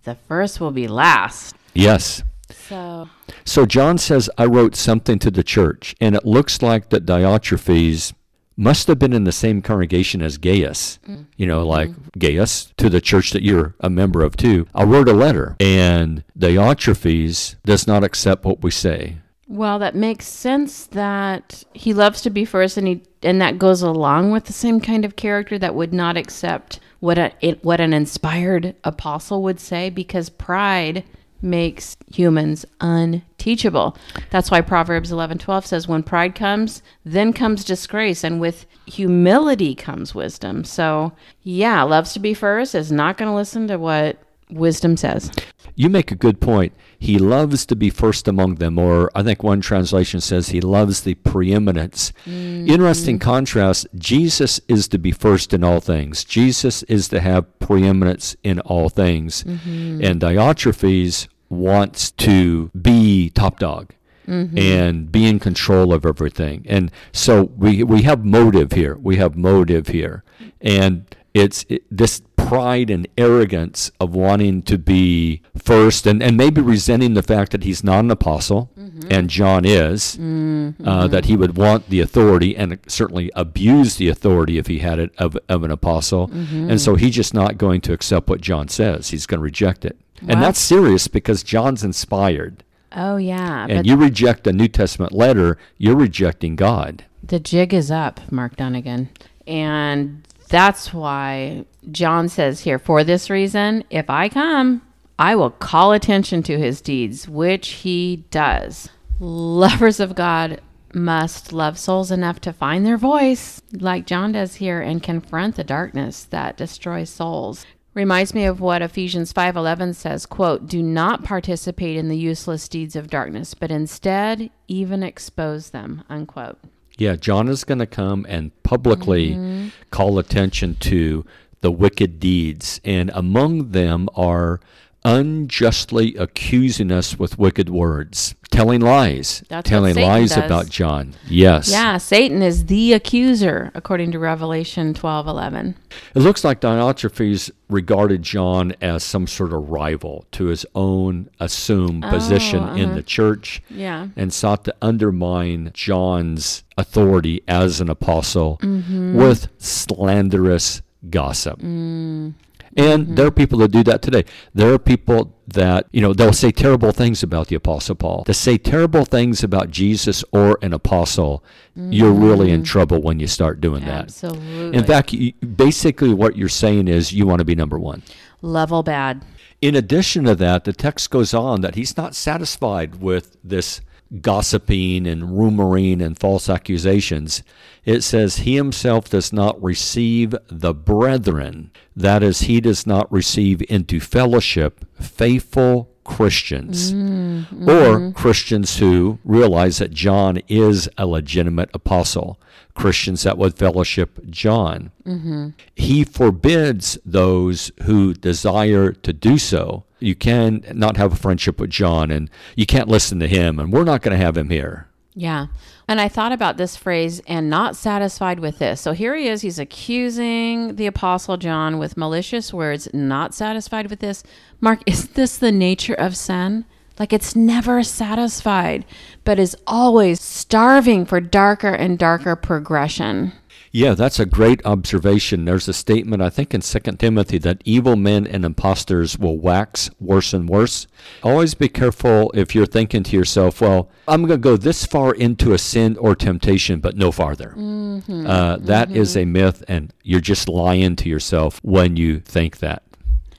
The 0.04 0.16
first 0.16 0.60
will 0.62 0.72
be 0.72 0.88
last. 0.88 1.56
Yes. 1.74 2.22
So, 2.52 3.10
So 3.44 3.66
John 3.66 3.98
says, 3.98 4.30
I 4.38 4.46
wrote 4.46 4.76
something 4.76 5.20
to 5.20 5.32
the 5.32 5.44
church, 5.44 5.96
and 6.00 6.16
it 6.16 6.26
looks 6.26 6.62
like 6.62 6.90
that 6.90 7.06
Diotrephes 7.06 8.14
must 8.58 8.88
have 8.88 9.00
been 9.00 9.14
in 9.14 9.26
the 9.26 9.32
same 9.32 9.62
congregation 9.62 10.22
as 10.22 10.38
Gaius. 10.38 11.00
Mm. 11.08 11.26
You 11.36 11.46
know, 11.48 11.60
mm-hmm. 11.60 11.70
like 11.70 11.92
Gaius, 12.18 12.74
to 12.78 12.90
the 12.90 13.02
church 13.02 13.32
that 13.32 13.44
you're 13.44 13.76
a 13.80 13.90
member 13.90 14.24
of 14.24 14.38
too. 14.38 14.68
I 14.74 14.84
wrote 14.84 15.10
a 15.10 15.14
letter, 15.14 15.56
and 15.60 16.24
Diotrephes 16.38 17.56
does 17.66 17.88
not 17.88 18.04
accept 18.04 18.46
what 18.46 18.64
we 18.64 18.72
say. 18.72 19.18
well, 19.48 19.78
that 19.80 19.96
makes 19.96 20.26
sense 20.26 20.88
that 20.88 21.64
he 21.74 21.94
loves 21.94 22.22
to 22.22 22.30
be 22.30 22.46
first 22.46 22.78
and 22.78 22.88
he 22.88 23.04
and 23.22 23.42
that 23.42 23.60
goes 23.60 23.82
along 23.82 24.32
with 24.32 24.46
the 24.46 24.54
same 24.54 24.80
kind 24.80 25.06
of 25.06 25.16
character 25.16 25.58
that 25.60 25.76
would 25.76 25.94
not 25.94 26.18
accept 26.18 26.80
what 27.00 27.18
a 27.18 27.32
it, 27.42 27.64
what 27.64 27.80
an 27.80 27.94
inspired 27.94 28.76
apostle 28.84 29.44
would 29.44 29.60
say 29.60 29.90
because 29.90 30.30
pride 30.30 31.04
makes 31.46 31.96
humans 32.12 32.66
unteachable. 32.82 33.96
That's 34.32 34.52
why 34.52 34.62
Proverbs 34.62 35.12
11:12 35.12 35.66
says 35.66 35.88
when 35.88 36.04
pride 36.04 36.36
comes, 36.36 36.82
then 37.06 37.32
comes 37.32 37.64
disgrace 37.64 38.24
and 38.24 38.42
with 38.42 38.66
humility 38.86 39.76
comes 39.76 40.14
wisdom. 40.14 40.64
So, 40.64 41.14
yeah, 41.44 41.84
loves 41.84 42.14
to 42.14 42.20
be 42.20 42.34
first 42.34 42.76
is 42.76 42.92
not 42.92 43.18
going 43.18 43.30
to 43.30 43.36
listen 43.36 43.68
to 43.68 43.78
what 43.78 44.18
wisdom 44.50 44.98
says. 44.98 45.32
You 45.76 45.90
make 45.90 46.12
a 46.12 46.16
good 46.16 46.40
point. 46.40 46.74
He 46.98 47.20
loves 47.20 47.66
to 47.66 47.76
be 47.76 47.90
first 47.90 48.28
among 48.28 48.56
them, 48.56 48.80
or 48.80 49.12
I 49.14 49.24
think 49.24 49.44
one 49.44 49.60
translation 49.60 50.22
says 50.22 50.50
he 50.50 50.62
loves 50.62 51.02
the 51.02 51.16
preeminence. 51.16 52.14
Mm. 52.26 52.70
Interesting 52.70 53.20
contrast. 53.20 53.88
Jesus 53.96 54.62
is 54.70 54.88
to 54.90 54.98
be 54.98 55.12
first 55.12 55.54
in 55.54 55.64
all 55.64 55.82
things. 55.82 56.24
Jesus 56.24 56.84
is 56.84 57.10
to 57.10 57.20
have 57.20 57.60
preeminence 57.60 58.38
in 58.44 58.62
all 58.62 58.88
things. 58.90 59.44
Mm-hmm. 59.44 60.04
And 60.04 60.22
Diotrephes 60.22 61.28
wants 61.56 62.12
to 62.12 62.70
be 62.70 63.30
top 63.30 63.60
dog. 63.60 63.94
Mm-hmm. 64.28 64.58
And 64.58 65.12
be 65.12 65.28
in 65.28 65.38
control 65.38 65.94
of 65.94 66.04
everything, 66.04 66.66
and 66.68 66.90
so 67.12 67.44
we 67.56 67.84
we 67.84 68.02
have 68.02 68.26
motive 68.26 68.72
here. 68.72 68.96
We 68.96 69.18
have 69.18 69.36
motive 69.36 69.90
here, 69.90 70.24
and 70.60 71.06
it's 71.36 71.64
it, 71.70 71.84
this 71.92 72.24
pride 72.36 72.90
and 72.90 73.08
arrogance 73.18 73.92
of 74.00 74.16
wanting 74.16 74.62
to 74.62 74.78
be 74.78 75.42
first 75.58 76.06
and, 76.06 76.22
and 76.22 76.38
maybe 76.38 76.62
resenting 76.62 77.14
the 77.14 77.24
fact 77.24 77.52
that 77.52 77.64
he's 77.64 77.84
not 77.84 78.00
an 78.00 78.12
apostle 78.12 78.72
mm-hmm. 78.78 79.08
and 79.12 79.30
John 79.30 79.66
is, 79.66 80.16
mm-hmm. 80.16 80.88
uh, 80.88 81.08
that 81.08 81.26
he 81.26 81.36
would 81.36 81.58
want 81.58 81.90
the 81.90 82.00
authority 82.02 82.56
and 82.56 82.80
certainly 82.88 83.32
abuse 83.36 83.96
the 83.96 84.10
authority 84.10 84.58
if 84.58 84.68
he 84.68 84.80
had 84.80 85.00
it 85.00 85.14
of, 85.18 85.38
of 85.50 85.64
an 85.64 85.72
apostle. 85.72 86.30
And 86.70 86.80
so 86.80 86.96
he's 86.96 87.16
just 87.16 87.34
not 87.34 87.58
going 87.58 87.82
to 87.82 87.94
accept 87.94 88.30
what 88.30 88.42
John 88.42 88.68
says. 88.68 89.10
He's 89.10 89.26
going 89.26 89.40
to 89.40 89.44
reject 89.44 89.86
it. 89.86 89.98
And 90.28 90.42
that's 90.42 90.60
serious 90.60 91.08
because 91.08 91.44
John's 91.44 91.84
inspired. 91.84 92.64
Oh 92.92 93.18
yeah, 93.18 93.68
And 93.70 93.86
you 93.86 93.98
reject 93.98 94.48
a 94.48 94.54
New 94.54 94.70
Testament 94.70 95.12
letter, 95.12 95.58
you're 95.78 95.98
rejecting 95.98 96.56
God. 96.56 97.04
The 97.22 97.40
jig 97.40 97.74
is 97.74 97.92
up, 97.92 98.32
Mark 98.32 98.56
Dunnigan. 98.56 99.10
And 99.46 100.26
that's 100.48 100.94
why 100.94 101.66
John 101.92 102.30
says 102.30 102.62
here, 102.62 102.80
for 102.80 103.04
this 103.04 103.30
reason, 103.30 103.84
if 103.90 104.10
I 104.10 104.30
come, 104.30 104.82
I 105.20 105.36
will 105.36 105.50
call 105.50 105.92
attention 105.92 106.44
to 106.44 106.58
his 106.58 106.82
deeds, 106.82 107.28
which 107.28 107.70
he 107.70 108.24
does. 108.32 108.90
Lovers 109.20 110.00
of 110.00 110.16
God 110.16 110.62
must 110.94 111.52
love 111.52 111.78
souls 111.78 112.12
enough 112.12 112.40
to 112.42 112.54
find 112.54 112.86
their 112.86 112.98
voice, 112.98 113.62
like 113.74 114.08
John 114.08 114.32
does 114.32 114.56
here, 114.56 114.82
and 114.82 115.04
confront 115.04 115.56
the 115.56 115.64
darkness 115.64 116.24
that 116.26 116.58
destroys 116.58 117.10
souls. 117.10 117.66
Reminds 117.96 118.34
me 118.36 118.44
of 118.46 118.60
what 118.60 118.82
Ephesians 118.82 119.32
5:11 119.34 119.94
says, 119.96 120.26
quote, 120.26 120.68
"Do 120.68 120.84
not 120.84 121.24
participate 121.24 121.96
in 121.96 122.10
the 122.10 122.18
useless 122.18 122.68
deeds 122.68 122.96
of 122.96 123.10
darkness, 123.10 123.54
but 123.54 123.72
instead 123.72 124.50
even 124.68 125.02
expose 125.02 125.70
them." 125.70 126.04
Unquote. 126.10 126.60
Yeah, 126.98 127.16
John 127.16 127.48
is 127.48 127.64
going 127.64 127.80
to 127.80 127.86
come 127.86 128.26
and 128.30 128.52
publicly 128.64 129.32
Mm-hmm. 129.32 129.68
call 129.92 130.20
attention 130.20 130.76
to 130.82 131.26
the 131.62 131.72
wicked 131.72 132.20
deeds, 132.20 132.80
and 132.86 133.10
among 133.14 133.72
them 133.72 134.08
are 134.16 134.60
unjustly 135.06 136.16
accusing 136.16 136.92
us 136.92 137.18
with 137.18 137.38
wicked 137.40 137.70
words, 137.70 138.36
telling 138.52 138.82
lies, 138.82 139.44
That's 139.48 139.70
telling 139.70 139.96
lies 139.96 140.30
does. 140.36 140.44
about 140.44 140.68
John. 140.70 141.14
Yes. 141.28 141.72
Yeah, 141.72 141.98
Satan 141.98 142.42
is 142.42 142.66
the 142.66 142.94
accuser, 142.94 143.72
according 143.76 144.12
to 144.14 144.20
Revelation 144.20 144.94
twelve 144.94 145.28
eleven. 145.28 145.76
It 146.16 146.20
looks 146.20 146.44
like 146.44 146.60
Diotrephes 146.60 147.52
regarded 147.70 148.24
John 148.24 148.74
as 148.82 149.04
some 149.04 149.28
sort 149.28 149.54
of 149.54 149.70
rival 149.70 150.26
to 150.34 150.46
his 150.46 150.66
own 150.76 151.30
assumed 151.40 152.04
position 152.04 152.64
Oh, 152.64 152.74
in 152.76 152.86
uh-huh. 152.86 152.96
the 152.96 153.04
church 153.04 153.62
Yeah. 153.70 154.08
and 154.16 154.34
sought 154.34 154.66
to 154.66 154.76
undermine 154.82 155.72
John's 155.74 156.64
authority 156.78 157.42
as 157.48 157.80
an 157.80 157.90
apostle 157.90 158.58
Mm-hmm. 158.62 159.16
with 159.16 159.48
slanderous 159.60 160.82
gossip. 161.10 161.60
Mm. 161.62 162.34
And 162.78 163.06
Mm-hmm. 163.06 163.16
there 163.16 163.28
are 163.28 163.32
people 163.32 163.60
that 163.60 163.70
do 163.72 163.84
that 163.84 164.02
today. 164.02 164.26
There 164.54 164.74
are 164.74 164.80
people 164.80 165.34
that, 165.48 165.88
you 165.92 166.02
know, 166.02 166.14
they'll 166.14 166.34
say 166.34 166.52
terrible 166.52 166.92
things 166.92 167.24
about 167.24 167.48
the 167.48 167.56
Apostle 167.56 167.96
Paul. 167.96 168.24
To 168.26 168.34
say 168.34 168.58
terrible 168.58 169.06
things 169.06 169.44
about 169.44 169.70
Jesus 169.72 170.24
or 170.32 170.58
an 170.62 170.74
apostle, 170.74 171.44
you're 171.76 172.12
really 172.12 172.52
in 172.52 172.64
trouble 172.64 173.02
when 173.02 173.20
you 173.20 173.28
start 173.28 173.62
doing 173.62 173.86
that. 173.86 174.08
Mm-hmm. 174.08 174.26
Absolutely. 174.28 174.78
In 174.78 174.84
fact, 174.86 175.14
you, 175.14 175.34
basically 175.34 176.14
what 176.14 176.36
you're 176.36 176.50
saying 176.50 176.88
is 176.88 177.14
you 177.14 177.26
want 177.28 177.40
to 177.40 177.46
be 177.46 177.56
number 177.56 177.78
one. 177.80 178.02
level 178.42 178.84
bad. 178.84 179.24
In 179.62 179.74
addition 179.76 180.26
to 180.26 180.36
that, 180.36 180.66
the 180.66 180.74
text 180.74 181.10
goes 181.10 181.34
on 181.34 181.62
that 181.62 181.76
he's 181.76 181.96
not 181.96 182.14
satisfied 182.14 182.96
with 183.02 183.38
this 183.44 183.82
gossiping 184.22 185.08
and 185.08 185.24
rumoring 185.24 186.02
and 186.02 186.18
false 186.18 186.50
accusations. 186.50 187.44
It 187.84 188.02
says 188.02 188.38
he 188.38 188.56
himself 188.56 189.10
does 189.10 189.32
not 189.32 189.62
receive 189.62 190.36
the 190.48 190.74
brethren, 190.74 191.72
that 191.96 192.24
is, 192.24 192.42
he 192.42 192.60
does 192.60 192.88
not 192.88 193.12
receive 193.12 193.62
into 193.70 194.00
fellowship 194.00 194.86
faithful 195.00 195.90
Christians 196.06 196.94
mm-hmm. 196.94 197.70
or 197.70 198.12
Christians 198.12 198.78
who 198.78 199.18
realize 199.26 199.80
that 199.80 199.92
John 199.92 200.38
is 200.48 200.88
a 200.98 201.06
legitimate 201.08 201.70
apostle, 201.74 202.40
Christians 202.76 203.24
that 203.24 203.38
would 203.38 203.58
fellowship 203.58 204.20
John. 204.30 204.92
Mm-hmm. 205.06 205.50
He 205.76 206.04
forbids 206.04 207.00
those 207.04 207.72
who 207.84 208.14
desire 208.14 208.92
to 208.92 209.14
do 209.14 209.38
so. 209.38 209.85
You 210.00 210.16
can 210.16 210.64
not 210.74 210.98
have 210.98 211.14
a 211.14 211.16
friendship 211.16 211.60
with 211.60 211.70
John 211.70 212.12
and 212.12 212.30
you 212.56 212.66
can't 212.66 212.90
listen 212.90 213.20
to 213.20 213.28
him, 213.28 213.60
and 213.60 213.72
we're 213.72 213.84
not 213.84 214.02
going 214.02 214.18
to 214.18 214.24
have 214.24 214.38
him 214.38 214.50
here. 214.50 214.88
Yeah. 215.18 215.48
And 215.88 216.02
I 216.02 216.10
thought 216.10 216.34
about 216.34 216.58
this 216.58 216.76
phrase 216.76 217.22
and 217.26 217.50
not 217.50 217.78
satisfied 217.78 218.40
with 218.40 218.60
this. 218.60 218.82
So 218.82 218.92
here 218.92 219.16
he 219.16 219.30
is. 219.30 219.42
He's 219.42 219.60
accusing 219.60 220.76
the 220.76 220.88
Apostle 220.88 221.38
John 221.38 221.80
with 221.80 221.96
malicious 221.96 222.54
words, 222.54 222.90
not 222.94 223.34
satisfied 223.34 223.90
with 223.90 224.00
this. 224.00 224.24
Mark, 224.60 224.82
is 224.86 225.08
this 225.10 225.38
the 225.38 225.54
nature 225.54 225.94
of 225.94 226.18
sin? 226.18 226.66
Like 227.00 227.14
it's 227.14 227.36
never 227.36 227.84
satisfied, 227.84 228.86
but 229.24 229.40
is 229.40 229.56
always 229.68 230.22
starving 230.22 231.06
for 231.06 231.22
darker 231.22 231.74
and 231.74 231.98
darker 231.98 232.36
progression. 232.36 233.34
Yeah, 233.76 233.94
that's 233.94 234.22
a 234.22 234.26
great 234.26 234.66
observation. 234.66 235.44
There's 235.44 235.68
a 235.68 235.74
statement, 235.74 236.22
I 236.22 236.30
think, 236.30 236.54
in 236.54 236.62
2 236.62 236.80
Timothy 236.94 237.38
that 237.40 237.62
evil 237.66 237.98
men 237.98 238.26
and 238.26 238.46
impostors 238.46 239.20
will 239.20 239.38
wax 239.38 239.90
worse 240.00 240.32
and 240.32 240.48
worse. 240.48 240.88
Always 241.22 241.56
be 241.56 241.68
careful 241.68 242.32
if 242.34 242.56
you're 242.56 242.66
thinking 242.66 243.04
to 243.04 243.18
yourself, 243.18 243.60
well, 243.60 243.90
I'm 244.08 244.22
going 244.22 244.40
to 244.40 244.42
go 244.42 244.56
this 244.56 244.86
far 244.86 245.14
into 245.14 245.52
a 245.52 245.58
sin 245.58 245.98
or 245.98 246.16
temptation, 246.16 246.80
but 246.80 246.96
no 246.96 247.12
farther. 247.12 247.54
Uh, 247.54 248.56
that 248.62 248.92
is 248.92 249.18
a 249.18 249.26
myth, 249.26 249.62
and 249.68 249.92
you're 250.04 250.22
just 250.22 250.48
lying 250.48 250.96
to 250.96 251.10
yourself 251.10 251.60
when 251.62 251.98
you 251.98 252.22
think 252.22 252.60
that. 252.60 252.82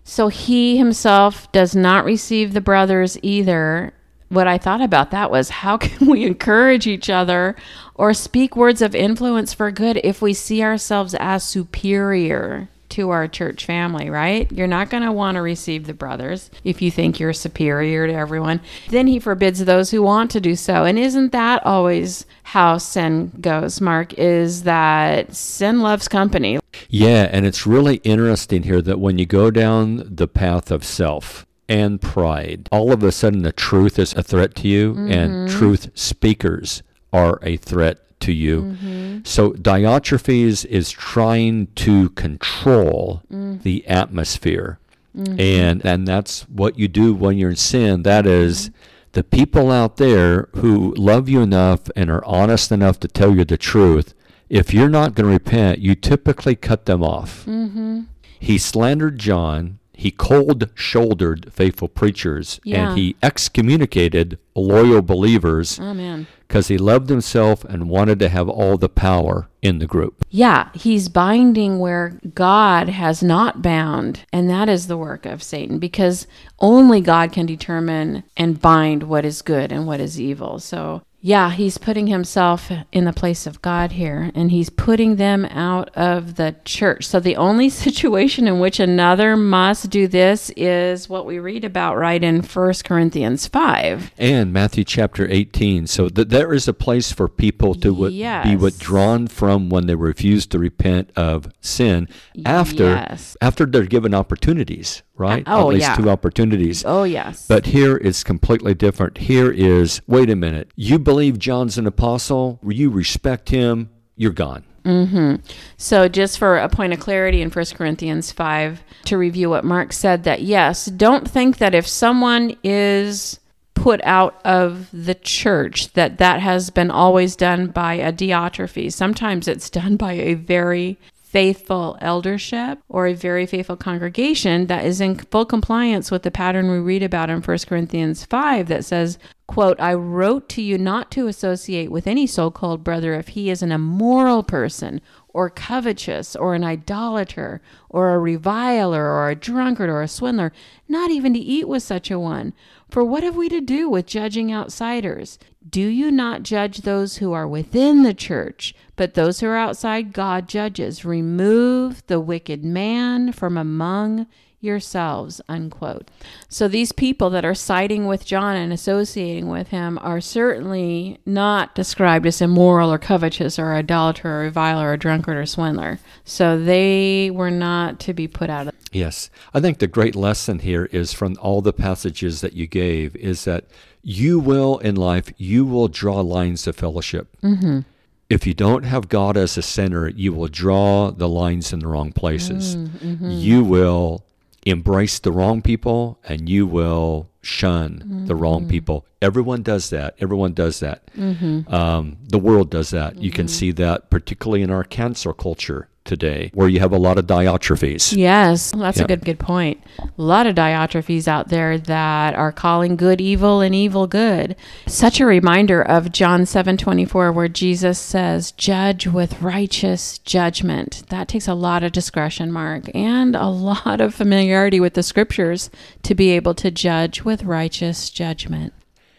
So 0.04 0.28
he 0.28 0.76
himself 0.76 1.50
does 1.50 1.74
not 1.74 2.04
receive 2.04 2.52
the 2.52 2.60
brothers 2.60 3.16
either. 3.22 3.94
What 4.28 4.48
I 4.48 4.58
thought 4.58 4.80
about 4.80 5.10
that 5.12 5.30
was 5.30 5.50
how 5.50 5.76
can 5.78 6.06
we 6.06 6.24
encourage 6.24 6.86
each 6.86 7.08
other 7.10 7.56
or 7.94 8.14
speak 8.14 8.56
words 8.56 8.82
of 8.82 8.94
influence 8.94 9.54
for 9.54 9.70
good 9.70 10.00
if 10.02 10.20
we 10.20 10.34
see 10.34 10.62
ourselves 10.62 11.14
as 11.18 11.44
superior 11.44 12.68
to 12.88 13.10
our 13.10 13.28
church 13.28 13.64
family, 13.64 14.08
right? 14.10 14.50
You're 14.50 14.66
not 14.66 14.90
going 14.90 15.02
to 15.02 15.12
want 15.12 15.34
to 15.34 15.42
receive 15.42 15.86
the 15.86 15.94
brothers 15.94 16.50
if 16.64 16.80
you 16.80 16.90
think 16.90 17.18
you're 17.18 17.32
superior 17.32 18.06
to 18.06 18.12
everyone. 18.12 18.60
Then 18.88 19.06
he 19.06 19.18
forbids 19.18 19.64
those 19.64 19.90
who 19.90 20.02
want 20.02 20.30
to 20.32 20.40
do 20.40 20.56
so. 20.56 20.84
And 20.84 20.98
isn't 20.98 21.32
that 21.32 21.64
always 21.66 22.26
how 22.44 22.78
sin 22.78 23.32
goes, 23.40 23.80
Mark? 23.80 24.14
Is 24.14 24.62
that 24.62 25.34
sin 25.34 25.80
loves 25.80 26.08
company. 26.08 26.58
Yeah, 26.88 27.28
and 27.32 27.44
it's 27.44 27.66
really 27.66 27.96
interesting 27.96 28.62
here 28.62 28.80
that 28.82 29.00
when 29.00 29.18
you 29.18 29.26
go 29.26 29.50
down 29.50 30.02
the 30.14 30.28
path 30.28 30.70
of 30.70 30.84
self 30.84 31.46
and 31.68 32.00
pride, 32.00 32.68
all 32.70 32.92
of 32.92 33.02
a 33.02 33.12
sudden 33.12 33.42
the 33.42 33.52
truth 33.52 33.98
is 33.98 34.14
a 34.14 34.22
threat 34.22 34.54
to 34.56 34.68
you, 34.68 34.94
and 35.08 35.32
mm-hmm. 35.32 35.58
truth 35.58 35.90
speakers 35.94 36.82
are 37.12 37.38
a 37.42 37.56
threat 37.56 37.98
to 38.20 38.32
you. 38.32 38.62
Mm-hmm. 38.62 39.18
So 39.24 39.52
Diotrephes 39.52 40.64
is 40.66 40.90
trying 40.90 41.68
to 41.76 42.10
control 42.10 43.22
mm. 43.30 43.62
the 43.62 43.86
atmosphere. 43.86 44.78
Mm-hmm. 45.16 45.40
And 45.40 45.86
and 45.86 46.06
that's 46.06 46.42
what 46.42 46.78
you 46.78 46.88
do 46.88 47.14
when 47.14 47.38
you're 47.38 47.50
in 47.50 47.56
sin. 47.56 48.02
That 48.02 48.26
is 48.26 48.70
the 49.12 49.24
people 49.24 49.70
out 49.70 49.96
there 49.96 50.48
who 50.56 50.94
love 50.94 51.28
you 51.28 51.40
enough 51.40 51.88
and 51.96 52.10
are 52.10 52.24
honest 52.26 52.70
enough 52.70 53.00
to 53.00 53.08
tell 53.08 53.34
you 53.34 53.44
the 53.44 53.56
truth. 53.56 54.14
If 54.50 54.74
you're 54.74 54.90
not 54.90 55.14
going 55.14 55.26
to 55.26 55.32
repent, 55.32 55.78
you 55.78 55.94
typically 55.94 56.54
cut 56.54 56.84
them 56.84 57.02
off. 57.02 57.46
Mm-hmm. 57.46 58.02
He 58.38 58.58
slandered 58.58 59.18
John. 59.18 59.78
He 59.98 60.10
cold 60.10 60.68
shouldered 60.74 61.50
faithful 61.52 61.88
preachers. 61.88 62.60
Yeah. 62.64 62.90
And 62.90 62.98
he 62.98 63.16
excommunicated 63.22 64.38
loyal 64.54 65.00
believers 65.02 65.78
Oh, 65.80 65.94
man. 65.94 66.26
because 66.46 66.68
he 66.68 66.76
loved 66.76 67.08
himself 67.08 67.64
and 67.64 67.88
wanted 67.88 68.18
to 68.20 68.28
have 68.28 68.48
all 68.48 68.76
the 68.76 68.90
power 68.90 69.48
in 69.62 69.78
the 69.78 69.86
group. 69.86 70.24
Yeah, 70.30 70.68
he's 70.74 71.08
binding 71.08 71.78
where 71.78 72.20
God 72.34 72.90
has 72.90 73.22
not 73.22 73.62
bound. 73.62 74.24
And 74.32 74.50
that 74.50 74.68
is 74.68 74.86
the 74.86 74.98
work 74.98 75.24
of 75.24 75.42
Satan 75.42 75.78
because 75.78 76.26
only 76.60 77.00
God 77.00 77.32
can 77.32 77.46
determine 77.46 78.22
and 78.36 78.60
bind 78.60 79.04
what 79.04 79.24
is 79.24 79.40
good 79.42 79.72
and 79.72 79.86
what 79.86 80.00
is 80.00 80.20
evil. 80.20 80.58
So, 80.58 81.02
yeah, 81.20 81.50
he's 81.50 81.78
putting 81.78 82.06
himself 82.06 82.70
in 82.92 83.04
the 83.04 83.12
place 83.12 83.46
of 83.46 83.60
God 83.62 83.92
here 83.92 84.30
and 84.34 84.50
he's 84.50 84.70
putting 84.70 85.16
them 85.16 85.44
out 85.46 85.88
of 85.96 86.36
the 86.36 86.54
church. 86.64 87.06
So, 87.06 87.18
the 87.20 87.36
only 87.36 87.68
situation 87.86 88.46
in 88.46 88.60
which 88.60 88.78
another 88.78 89.36
must 89.36 89.90
do 89.90 90.06
this 90.06 90.50
is 90.56 91.08
what 91.08 91.26
we 91.26 91.38
read 91.38 91.64
about 91.64 91.96
right 91.96 92.22
in 92.22 92.42
1 92.42 92.72
Corinthians 92.84 93.46
5. 93.48 94.12
And 94.18 94.52
Matthew 94.52 94.84
chapter 94.84 95.26
18. 95.28 95.86
So 95.86 96.08
th- 96.08 96.28
there 96.28 96.52
is 96.52 96.68
a 96.68 96.72
place 96.74 97.10
for 97.12 97.28
people 97.28 97.74
to 97.74 97.92
wi- 97.94 98.42
be 98.44 98.56
withdrawn 98.56 99.26
from 99.26 99.68
when 99.70 99.86
they 99.86 99.94
refuse 99.94 100.46
to 100.48 100.58
repent 100.58 101.10
of 101.16 101.48
sin 101.60 102.08
after 102.44 102.84
Yes. 102.84 103.36
after 103.40 103.66
they're 103.66 103.84
given 103.84 104.14
opportunities, 104.14 105.02
right? 105.16 105.42
Oh, 105.46 105.60
At 105.60 105.74
least 105.74 105.88
yeah. 105.88 105.96
two 105.96 106.10
opportunities. 106.10 106.84
Oh, 106.86 107.04
yes. 107.04 107.46
But 107.46 107.66
here 107.66 107.96
it's 107.96 108.24
completely 108.24 108.74
different. 108.74 109.18
Here 109.18 109.50
is, 109.50 110.00
wait 110.06 110.30
a 110.30 110.36
minute, 110.36 110.70
you 110.76 110.98
believe 110.98 111.38
John's 111.38 111.78
an 111.78 111.86
apostle, 111.86 112.60
you 112.64 112.90
respect 112.90 113.48
him, 113.48 113.90
you're 114.16 114.32
gone. 114.32 114.64
Mm-hmm. 114.84 115.44
So, 115.76 116.08
just 116.08 116.38
for 116.38 116.58
a 116.58 116.68
point 116.68 116.92
of 116.92 117.00
clarity 117.00 117.42
in 117.42 117.50
1 117.50 117.64
Corinthians 117.74 118.30
5, 118.30 118.84
to 119.06 119.18
review 119.18 119.50
what 119.50 119.64
Mark 119.64 119.92
said, 119.92 120.22
that 120.24 120.42
yes, 120.42 120.86
don't 120.86 121.28
think 121.28 121.58
that 121.58 121.74
if 121.74 121.88
someone 121.88 122.56
is 122.62 123.40
put 123.74 124.00
out 124.04 124.40
of 124.44 124.88
the 124.92 125.14
church, 125.14 125.92
that 125.94 126.18
that 126.18 126.40
has 126.40 126.70
been 126.70 126.90
always 126.90 127.36
done 127.36 127.66
by 127.66 127.94
a 127.94 128.12
Diotrephes. 128.12 128.92
Sometimes 128.92 129.48
it's 129.48 129.70
done 129.70 129.96
by 129.96 130.12
a 130.12 130.34
very 130.34 130.98
faithful 131.36 131.98
eldership 132.00 132.78
or 132.88 133.06
a 133.06 133.12
very 133.12 133.44
faithful 133.44 133.76
congregation 133.76 134.68
that 134.68 134.86
is 134.86 135.02
in 135.02 135.18
full 135.18 135.44
compliance 135.44 136.10
with 136.10 136.22
the 136.22 136.30
pattern 136.30 136.70
we 136.70 136.78
read 136.78 137.02
about 137.02 137.28
in 137.28 137.42
1 137.42 137.58
Corinthians 137.68 138.24
5 138.24 138.68
that 138.68 138.86
says, 138.86 139.18
quote, 139.46 139.78
I 139.78 139.92
wrote 139.92 140.48
to 140.50 140.62
you 140.62 140.78
not 140.78 141.10
to 141.10 141.26
associate 141.26 141.90
with 141.90 142.06
any 142.06 142.26
so-called 142.26 142.82
brother 142.82 143.12
if 143.12 143.28
he 143.28 143.50
is 143.50 143.60
an 143.60 143.70
immoral 143.70 144.44
person 144.44 145.02
or 145.36 145.50
covetous 145.50 146.34
or 146.34 146.54
an 146.54 146.64
idolater 146.64 147.60
or 147.90 148.14
a 148.14 148.18
reviler 148.18 149.04
or 149.04 149.28
a 149.28 149.34
drunkard 149.34 149.90
or 149.90 150.00
a 150.00 150.08
swindler, 150.08 150.50
not 150.88 151.10
even 151.10 151.34
to 151.34 151.38
eat 151.38 151.68
with 151.68 151.82
such 151.82 152.10
a 152.10 152.18
one. 152.18 152.54
For 152.88 153.04
what 153.04 153.22
have 153.22 153.36
we 153.36 153.50
to 153.50 153.60
do 153.60 153.90
with 153.90 154.06
judging 154.06 154.50
outsiders? 154.50 155.38
Do 155.68 155.82
you 155.82 156.10
not 156.10 156.42
judge 156.42 156.78
those 156.78 157.18
who 157.18 157.34
are 157.34 157.46
within 157.46 158.02
the 158.02 158.14
church, 158.14 158.74
but 158.96 159.12
those 159.12 159.40
who 159.40 159.48
are 159.48 159.56
outside 159.56 160.14
God 160.14 160.48
judges? 160.48 161.04
Remove 161.04 162.02
the 162.06 162.18
wicked 162.18 162.64
man 162.64 163.30
from 163.30 163.58
among 163.58 164.26
yourselves, 164.60 165.40
unquote. 165.48 166.10
So 166.48 166.68
these 166.68 166.92
people 166.92 167.30
that 167.30 167.44
are 167.44 167.54
siding 167.54 168.06
with 168.06 168.24
John 168.24 168.56
and 168.56 168.72
associating 168.72 169.48
with 169.48 169.68
him 169.68 169.98
are 170.02 170.20
certainly 170.20 171.18
not 171.24 171.74
described 171.74 172.26
as 172.26 172.40
immoral 172.40 172.92
or 172.92 172.98
covetous 172.98 173.58
or 173.58 173.74
idolater 173.74 174.28
or 174.28 174.40
reviler 174.40 174.92
or 174.92 174.96
drunkard 174.96 175.36
or 175.36 175.46
swindler. 175.46 175.98
So 176.24 176.58
they 176.58 177.30
were 177.30 177.50
not 177.50 178.00
to 178.00 178.14
be 178.14 178.26
put 178.28 178.50
out 178.50 178.68
of. 178.68 178.74
Yes. 178.92 179.30
I 179.54 179.60
think 179.60 179.78
the 179.78 179.86
great 179.86 180.16
lesson 180.16 180.60
here 180.60 180.86
is 180.86 181.12
from 181.12 181.36
all 181.40 181.60
the 181.60 181.72
passages 181.72 182.40
that 182.40 182.54
you 182.54 182.66
gave 182.66 183.14
is 183.16 183.44
that 183.44 183.64
you 184.02 184.38
will 184.38 184.78
in 184.78 184.96
life, 184.96 185.32
you 185.36 185.64
will 185.64 185.88
draw 185.88 186.20
lines 186.20 186.66
of 186.66 186.76
fellowship. 186.76 187.36
Mm-hmm. 187.42 187.80
If 188.28 188.46
you 188.46 188.54
don't 188.54 188.84
have 188.84 189.08
God 189.08 189.36
as 189.36 189.56
a 189.56 189.62
center, 189.62 190.08
you 190.08 190.32
will 190.32 190.48
draw 190.48 191.12
the 191.12 191.28
lines 191.28 191.72
in 191.72 191.78
the 191.78 191.86
wrong 191.86 192.10
places. 192.12 192.76
Mm-hmm. 192.76 193.30
You 193.30 193.62
will 193.62 194.25
embrace 194.66 195.18
the 195.20 195.32
wrong 195.32 195.62
people 195.62 196.18
and 196.28 196.48
you 196.48 196.66
will 196.66 197.30
shun 197.40 198.24
the 198.26 198.34
Mm-hmm. 198.34 198.42
wrong 198.42 198.68
people. 198.68 199.06
Everyone 199.22 199.62
does 199.62 199.90
that. 199.90 200.16
Everyone 200.18 200.52
does 200.52 200.80
that. 200.80 201.06
Mm-hmm. 201.16 201.72
Um, 201.72 202.16
the 202.28 202.38
world 202.38 202.68
does 202.70 202.90
that. 202.90 203.16
You 203.16 203.30
can 203.30 203.48
see 203.48 203.70
that 203.72 204.10
particularly 204.10 204.62
in 204.62 204.70
our 204.70 204.84
cancel 204.84 205.32
culture 205.32 205.88
today, 206.06 206.50
where 206.54 206.68
you 206.68 206.80
have 206.80 206.92
a 206.92 206.98
lot 206.98 207.18
of 207.18 207.26
Diotrephes. 207.26 208.16
Yes, 208.16 208.72
that's 208.76 208.98
Yeah. 208.98 209.04
a 209.04 209.06
good 209.06 209.24
good 209.24 209.38
point. 209.38 209.80
A 209.98 210.22
lot 210.22 210.46
of 210.46 210.54
Diotrephes 210.54 211.26
out 211.28 211.48
there 211.48 211.78
that 211.78 212.34
are 212.34 212.52
calling 212.52 212.96
good 212.96 213.20
evil 213.20 213.60
and 213.60 213.74
evil 213.74 214.06
good. 214.06 214.56
Such 214.86 215.20
a 215.20 215.26
reminder 215.26 215.82
of 215.82 216.12
John 216.12 216.46
7:24 216.46 217.32
where 217.32 217.48
Jesus 217.48 217.98
says, 217.98 218.52
"Judge 218.52 219.06
with 219.06 219.42
righteous 219.42 220.18
judgment." 220.18 221.02
That 221.08 221.28
takes 221.28 221.48
a 221.48 221.54
lot 221.54 221.82
of 221.82 221.92
discretion, 221.92 222.52
Mark, 222.52 222.84
and 222.94 223.34
a 223.34 223.48
lot 223.48 224.00
of 224.00 224.14
familiarity 224.14 224.80
with 224.80 224.94
the 224.94 225.02
scriptures 225.02 225.70
to 226.02 226.14
be 226.14 226.30
able 226.30 226.54
to 226.54 226.70
judge 226.70 227.22
with 227.24 227.44
righteous 227.44 228.10
judgment. 228.10 228.72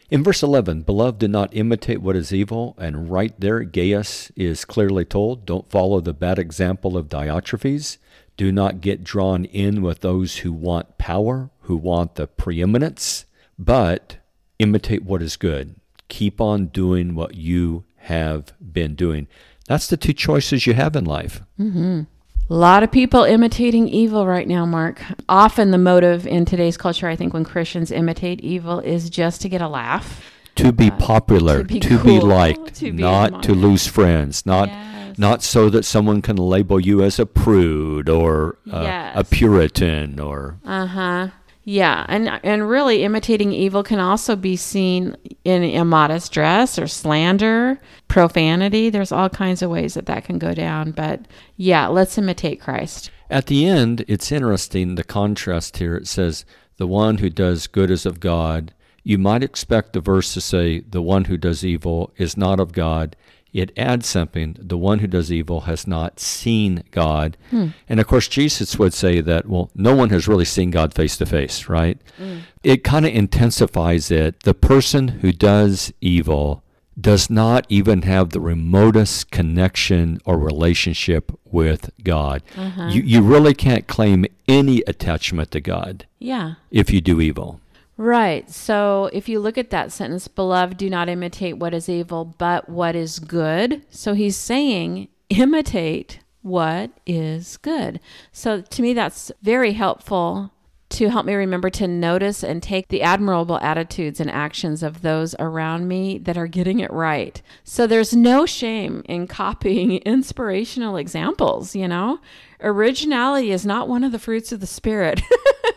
In 0.10 0.24
verse 0.24 0.42
11, 0.42 0.84
Beloved, 0.84 1.20
do 1.20 1.28
not 1.28 1.54
imitate 1.54 2.02
what 2.02 2.16
is 2.16 2.34
evil. 2.34 2.76
And 2.78 3.10
right 3.12 3.38
there, 3.40 3.64
Gaius 3.64 4.32
is 4.38 4.64
clearly 4.64 5.04
told, 5.04 5.46
don't 5.46 5.70
follow 5.70 6.00
the 6.00 6.14
bad 6.14 6.40
example 6.40 6.96
of 6.96 7.10
Diotrephes. 7.10 7.98
Do 8.38 8.52
not 8.52 8.82
get 8.82 9.04
drawn 9.04 9.46
in 9.46 9.82
with 9.82 10.00
those 10.00 10.38
who 10.38 10.54
want 10.54 10.98
power, 10.98 11.50
who 11.62 11.76
want 11.76 12.16
the 12.16 12.28
preeminence, 12.28 13.26
but 13.60 14.18
imitate 14.60 15.04
what 15.04 15.22
is 15.22 15.36
good. 15.36 15.76
Keep 16.08 16.40
on 16.40 16.68
doing 16.68 17.14
what 17.14 17.36
you 17.36 17.84
have 17.98 18.54
been 18.62 18.96
doing. 18.96 19.28
That's 19.68 19.88
the 19.88 19.98
two 19.98 20.14
choices 20.14 20.66
you 20.66 20.74
have 20.74 20.96
in 20.96 21.04
life. 21.04 21.42
Mm-hmm. 21.60 22.04
A 22.50 22.54
lot 22.54 22.82
of 22.82 22.92
people 22.92 23.24
imitating 23.24 23.90
evil 23.90 24.26
right 24.26 24.48
now, 24.48 24.66
Mark. 24.66 25.02
Often 25.28 25.72
the 25.72 25.78
motive 25.78 26.26
in 26.26 26.46
today's 26.46 26.78
culture, 26.78 27.08
I 27.08 27.16
think, 27.16 27.34
when 27.34 27.44
Christians 27.44 27.92
imitate 27.92 28.40
evil 28.40 28.80
is 28.80 29.10
just 29.10 29.42
to 29.42 29.50
get 29.50 29.62
a 29.62 29.68
laugh. 29.68 30.24
To 30.56 30.72
be 30.72 30.90
popular, 30.90 31.60
Uh, 31.60 31.64
to 31.64 31.80
to 31.80 31.98
be 31.98 32.14
be, 32.14 32.20
cool, 32.20 32.28
liked, 32.28 32.76
to 32.76 32.92
be 32.92 33.02
not 33.04 33.44
to 33.44 33.54
lose 33.54 33.86
friends, 33.86 34.46
not 34.46 34.70
Yes. 34.70 35.18
not 35.18 35.44
so 35.44 35.70
that 35.70 35.84
someone 35.86 36.22
can 36.22 36.38
label 36.38 36.80
you 36.80 37.04
as 37.04 37.20
a 37.20 37.26
prude 37.28 38.10
or 38.10 38.58
uh, 38.72 39.12
a 39.14 39.24
Puritan 39.24 40.20
or 40.20 40.56
Uh 40.66 40.86
huh. 40.88 41.28
Yeah, 41.70 42.06
and 42.08 42.30
and 42.44 42.70
really 42.70 43.04
imitating 43.04 43.52
evil 43.52 43.84
can 43.84 44.00
also 44.00 44.38
be 44.38 44.56
seen 44.56 45.18
in 45.44 45.64
immodest 45.64 46.32
dress 46.32 46.80
or 46.80 46.88
slander, 46.88 47.78
profanity. 48.08 48.90
There's 48.90 49.12
all 49.12 49.28
kinds 49.28 49.62
of 49.62 49.70
ways 49.70 49.96
that 49.96 50.06
that 50.06 50.24
can 50.24 50.40
go 50.40 50.54
down. 50.54 50.92
But 50.92 51.28
yeah, 51.58 51.88
let's 51.88 52.18
imitate 52.18 52.62
Christ. 52.62 53.12
At 53.30 53.48
the 53.48 53.66
end, 53.68 54.06
it's 54.08 54.32
interesting 54.32 54.96
the 54.96 55.04
contrast 55.04 55.76
here. 55.76 55.98
It 55.98 56.08
says, 56.08 56.46
The 56.78 56.88
one 56.88 57.18
who 57.18 57.30
does 57.30 57.68
good 57.68 57.92
is 57.92 58.06
of 58.06 58.22
God. 58.22 58.74
You 59.04 59.18
might 59.18 59.44
expect 59.44 59.92
the 59.92 60.00
verse 60.00 60.34
to 60.36 60.40
say, 60.40 60.80
The 60.80 61.02
one 61.02 61.26
who 61.26 61.36
does 61.36 61.66
evil 61.66 62.14
is 62.16 62.38
not 62.38 62.62
of 62.62 62.72
God. 62.72 63.18
It 63.54 63.72
adds 63.78 64.08
something, 64.08 64.56
the 64.60 64.78
one 64.78 65.00
who 65.00 65.08
does 65.08 65.32
evil 65.32 65.62
has 65.62 65.88
not 65.88 66.20
seen 66.20 66.84
God. 66.92 67.38
Hmm. 67.50 67.68
And 67.90 68.00
of 68.00 68.08
course, 68.08 68.28
Jesus 68.28 68.78
would 68.78 68.94
say 68.94 69.22
that, 69.22 69.48
well, 69.48 69.72
no 69.74 69.96
one 69.96 70.10
has 70.12 70.28
really 70.28 70.46
seen 70.46 70.70
God 70.72 70.94
face 70.94 71.18
to 71.18 71.26
face, 71.26 71.68
right? 71.70 72.00
Hmm. 72.18 72.40
It 72.64 72.84
kind 72.84 73.06
of 73.06 73.14
intensifies 73.14 74.12
it. 74.12 74.42
The 74.44 74.54
person 74.54 75.08
who 75.08 75.32
does 75.32 75.92
evil 76.02 76.64
does 77.00 77.30
not 77.30 77.66
even 77.70 78.02
have 78.02 78.32
the 78.32 78.40
remotest 78.40 79.30
connection 79.32 80.20
or 80.26 80.38
relationship 80.40 81.32
with 81.46 81.92
God. 82.04 82.42
Uh-huh. 82.58 82.88
You, 82.88 83.02
you 83.04 83.22
really 83.22 83.54
can't 83.54 83.88
claim 83.88 84.26
any 84.48 84.82
attachment 84.88 85.52
to 85.52 85.62
God 85.62 86.06
Yeah. 86.20 86.56
if 86.72 86.90
you 86.92 87.00
do 87.02 87.22
evil. 87.22 87.60
Right. 87.98 88.48
So 88.50 89.10
if 89.12 89.28
you 89.28 89.40
look 89.40 89.58
at 89.58 89.72
that 89.72 89.92
sentence, 89.92 90.28
beloved, 90.28 90.78
do 90.78 90.90
not 90.90 91.10
imitate 91.10 91.58
what 91.58 91.74
is 91.74 91.90
evil, 91.90 92.26
but 92.26 92.70
what 92.70 92.96
is 92.96 93.18
good. 93.18 93.84
So 93.90 94.14
he's 94.14 94.36
saying, 94.36 95.08
imitate 95.30 96.20
what 96.44 96.92
is 97.08 97.58
good. 97.58 98.00
So 98.32 98.62
to 98.62 98.82
me, 98.82 98.94
that's 98.94 99.32
very 99.42 99.74
helpful 99.74 100.52
to 100.90 101.10
help 101.10 101.26
me 101.26 101.34
remember 101.34 101.70
to 101.70 101.88
notice 101.88 102.44
and 102.44 102.64
take 102.64 102.88
the 102.88 103.02
admirable 103.02 103.60
attitudes 103.60 104.22
and 104.22 104.32
actions 104.32 104.82
of 104.84 105.02
those 105.02 105.36
around 105.38 105.88
me 105.88 106.18
that 106.20 106.38
are 106.38 106.48
getting 106.48 106.80
it 106.80 106.92
right. 106.94 107.42
So 107.64 107.86
there's 107.86 108.16
no 108.16 108.46
shame 108.46 109.04
in 109.06 109.28
copying 109.28 109.98
inspirational 110.06 110.96
examples, 110.96 111.76
you 111.76 111.88
know? 111.88 112.20
Originality 112.62 113.52
is 113.52 113.66
not 113.66 113.90
one 113.90 114.04
of 114.04 114.12
the 114.12 114.20
fruits 114.20 114.52
of 114.52 114.62
the 114.62 114.68
Spirit. 114.68 115.22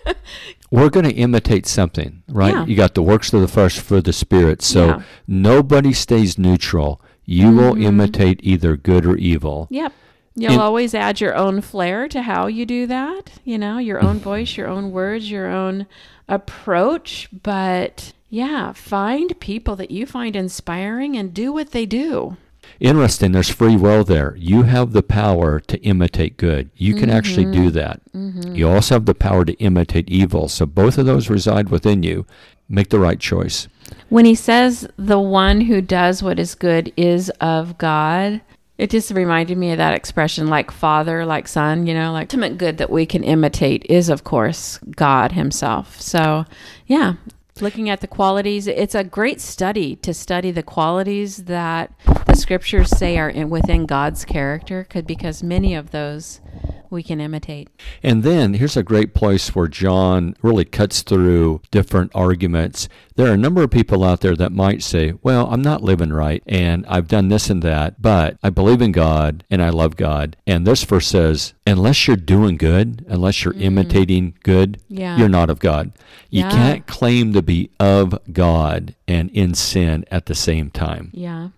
We're 0.70 0.90
going 0.90 1.06
to 1.06 1.12
imitate 1.14 1.66
something, 1.66 2.22
right? 2.28 2.54
Yeah. 2.54 2.66
You 2.66 2.76
got 2.76 2.94
the 2.94 3.02
works 3.02 3.32
of 3.32 3.40
the 3.40 3.48
flesh 3.48 3.78
for 3.80 4.00
the 4.00 4.12
spirit. 4.12 4.62
So 4.62 4.86
Yeah. 4.86 5.02
nobody 5.26 5.92
stays 5.92 6.38
neutral. 6.38 7.00
You 7.24 7.50
will 7.50 7.74
mm-hmm. 7.74 7.82
imitate 7.82 8.40
either 8.42 8.76
good 8.76 9.04
or 9.04 9.16
evil. 9.16 9.66
Yep. 9.70 9.92
You'll 10.36 10.52
And- 10.52 10.60
always 10.60 10.94
add 10.94 11.20
your 11.20 11.34
own 11.34 11.60
flair 11.60 12.06
to 12.08 12.22
how 12.22 12.46
you 12.46 12.64
do 12.64 12.86
that, 12.86 13.32
you 13.44 13.58
know, 13.58 13.78
your 13.78 14.02
own 14.02 14.18
voice, 14.30 14.56
your 14.56 14.68
own 14.68 14.92
words, 14.92 15.30
your 15.30 15.48
own 15.48 15.86
approach. 16.28 17.28
But 17.42 18.12
yeah, 18.28 18.72
find 18.72 19.38
people 19.40 19.74
that 19.76 19.90
you 19.90 20.06
find 20.06 20.36
inspiring 20.36 21.16
and 21.16 21.34
do 21.34 21.52
what 21.52 21.72
they 21.72 21.84
do. 21.84 22.36
Interesting, 22.80 23.32
there's 23.32 23.50
free 23.50 23.76
will 23.76 24.04
there. 24.04 24.34
You 24.36 24.62
have 24.62 24.92
the 24.92 25.02
power 25.02 25.60
to 25.60 25.78
imitate 25.82 26.38
good. 26.38 26.70
You 26.74 26.94
can 26.94 27.10
actually 27.10 27.44
do 27.44 27.66
mm-hmm. 27.66 27.76
that. 27.76 28.00
Mm-hmm. 28.14 28.54
You 28.54 28.70
also 28.70 28.94
have 28.94 29.04
the 29.04 29.14
power 29.14 29.44
to 29.44 29.52
imitate 29.54 30.08
evil. 30.08 30.48
So 30.48 30.64
both 30.64 30.96
of 30.96 31.04
those 31.04 31.28
reside 31.28 31.68
within 31.68 32.02
you. 32.02 32.24
Make 32.70 32.88
the 32.88 33.00
right 33.00 33.20
choice. 33.20 33.68
When 34.08 34.24
he 34.24 34.34
says 34.34 34.88
the 34.96 35.20
one 35.20 35.62
who 35.62 35.82
does 35.82 36.22
what 36.22 36.38
is 36.38 36.54
good 36.54 36.92
is 36.96 37.28
of 37.40 37.76
God, 37.76 38.40
it 38.78 38.88
just 38.88 39.10
reminded 39.10 39.58
me 39.58 39.72
of 39.72 39.76
that 39.76 39.92
expression 39.92 40.46
like 40.46 40.70
father, 40.70 41.26
like 41.26 41.48
son, 41.48 41.86
you 41.86 41.92
know, 41.92 42.12
like 42.12 42.28
ultimate 42.28 42.56
good 42.56 42.78
that 42.78 42.88
we 42.88 43.04
can 43.04 43.22
imitate 43.22 43.84
is, 43.90 44.08
of 44.08 44.24
course, 44.24 44.78
God 44.96 45.32
Himself. 45.32 46.00
So, 46.00 46.46
yeah, 46.86 47.14
looking 47.60 47.90
at 47.90 48.00
the 48.00 48.06
qualities, 48.06 48.66
it's 48.66 48.94
a 48.94 49.04
great 49.04 49.40
study 49.40 49.96
to 49.96 50.14
study 50.14 50.50
the 50.50 50.62
qualities 50.62 51.44
that 51.44 51.92
the 52.30 52.36
scriptures 52.36 52.96
say 52.96 53.18
are 53.18 53.28
in, 53.28 53.50
within 53.50 53.86
God's 53.86 54.24
character, 54.24 54.84
could, 54.84 55.06
because 55.06 55.42
many 55.42 55.74
of 55.74 55.90
those 55.90 56.40
we 56.88 57.02
can 57.02 57.20
imitate. 57.20 57.68
And 58.02 58.22
then 58.22 58.54
here's 58.54 58.76
a 58.76 58.82
great 58.82 59.14
place 59.14 59.54
where 59.54 59.68
John 59.68 60.36
really 60.42 60.64
cuts 60.64 61.02
through 61.02 61.60
different 61.70 62.10
arguments. 62.14 62.88
There 63.16 63.28
are 63.28 63.34
a 63.34 63.38
number 63.38 63.62
of 63.62 63.70
people 63.70 64.04
out 64.04 64.20
there 64.20 64.36
that 64.36 64.52
might 64.52 64.82
say, 64.82 65.14
Well, 65.22 65.48
I'm 65.50 65.62
not 65.62 65.82
living 65.82 66.12
right, 66.12 66.42
and 66.46 66.84
I've 66.86 67.08
done 67.08 67.28
this 67.28 67.50
and 67.50 67.62
that, 67.62 68.00
but 68.00 68.36
I 68.42 68.50
believe 68.50 68.82
in 68.82 68.92
God 68.92 69.44
and 69.50 69.62
I 69.62 69.70
love 69.70 69.96
God. 69.96 70.36
And 70.46 70.66
this 70.66 70.84
verse 70.84 71.06
says, 71.08 71.54
Unless 71.66 72.06
you're 72.06 72.16
doing 72.16 72.56
good, 72.56 73.04
unless 73.08 73.44
you're 73.44 73.54
mm. 73.54 73.62
imitating 73.62 74.34
good, 74.42 74.80
Yeah. 74.88 75.16
you're 75.16 75.28
not 75.28 75.50
of 75.50 75.58
God. 75.58 75.92
You 76.28 76.42
Yeah. 76.42 76.50
can't 76.50 76.86
claim 76.86 77.32
to 77.32 77.42
be 77.42 77.70
of 77.78 78.18
God 78.32 78.94
and 79.06 79.30
in 79.30 79.54
sin 79.54 80.04
at 80.10 80.26
the 80.26 80.34
same 80.34 80.70
time. 80.70 81.10
Yeah. 81.12 81.48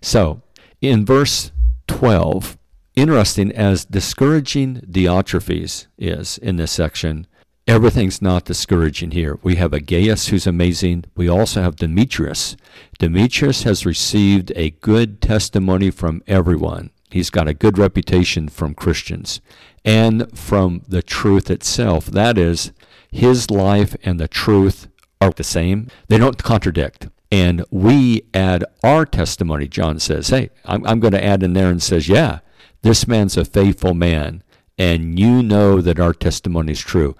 So, 0.00 0.42
in 0.80 1.04
verse 1.04 1.52
12, 1.88 2.58
interesting 2.94 3.52
as 3.52 3.84
discouraging 3.84 4.80
Diotrephes 4.90 5.86
is 5.98 6.38
in 6.38 6.56
this 6.56 6.72
section, 6.72 7.26
everything's 7.66 8.22
not 8.22 8.44
discouraging 8.44 9.10
here. 9.10 9.38
We 9.42 9.56
have 9.56 9.72
a 9.72 9.80
Gaius 9.80 10.28
who's 10.28 10.46
amazing. 10.46 11.04
We 11.16 11.28
also 11.28 11.62
have 11.62 11.76
Demetrius. 11.76 12.56
Demetrius 12.98 13.64
has 13.64 13.86
received 13.86 14.52
a 14.54 14.70
good 14.70 15.20
testimony 15.20 15.90
from 15.90 16.22
everyone. 16.26 16.90
He's 17.10 17.30
got 17.30 17.48
a 17.48 17.54
good 17.54 17.78
reputation 17.78 18.48
from 18.48 18.74
Christians 18.74 19.40
and 19.84 20.36
from 20.36 20.82
the 20.88 21.02
truth 21.02 21.50
itself. 21.50 22.06
That 22.06 22.36
is, 22.36 22.72
his 23.10 23.50
life 23.50 23.96
and 24.02 24.18
the 24.18 24.28
truth 24.28 24.88
are 25.20 25.30
the 25.30 25.44
same. 25.44 25.88
They 26.08 26.18
don't 26.18 26.42
contradict. 26.42 27.08
And 27.30 27.64
we 27.70 28.22
add 28.32 28.64
our 28.84 29.04
testimony. 29.04 29.66
John 29.68 29.98
says, 29.98 30.28
Hey, 30.28 30.50
I'm, 30.64 30.86
I'm 30.86 31.00
going 31.00 31.12
to 31.12 31.24
add 31.24 31.42
in 31.42 31.52
there 31.54 31.70
and 31.70 31.82
says, 31.82 32.08
Yeah, 32.08 32.38
this 32.82 33.06
man's 33.08 33.36
a 33.36 33.44
faithful 33.44 33.94
man. 33.94 34.42
and 34.78 35.18
you 35.18 35.42
know 35.42 35.80
that 35.80 35.98
our 35.98 36.12
testimony 36.12 36.72
is 36.72 36.80
true. 36.80 37.16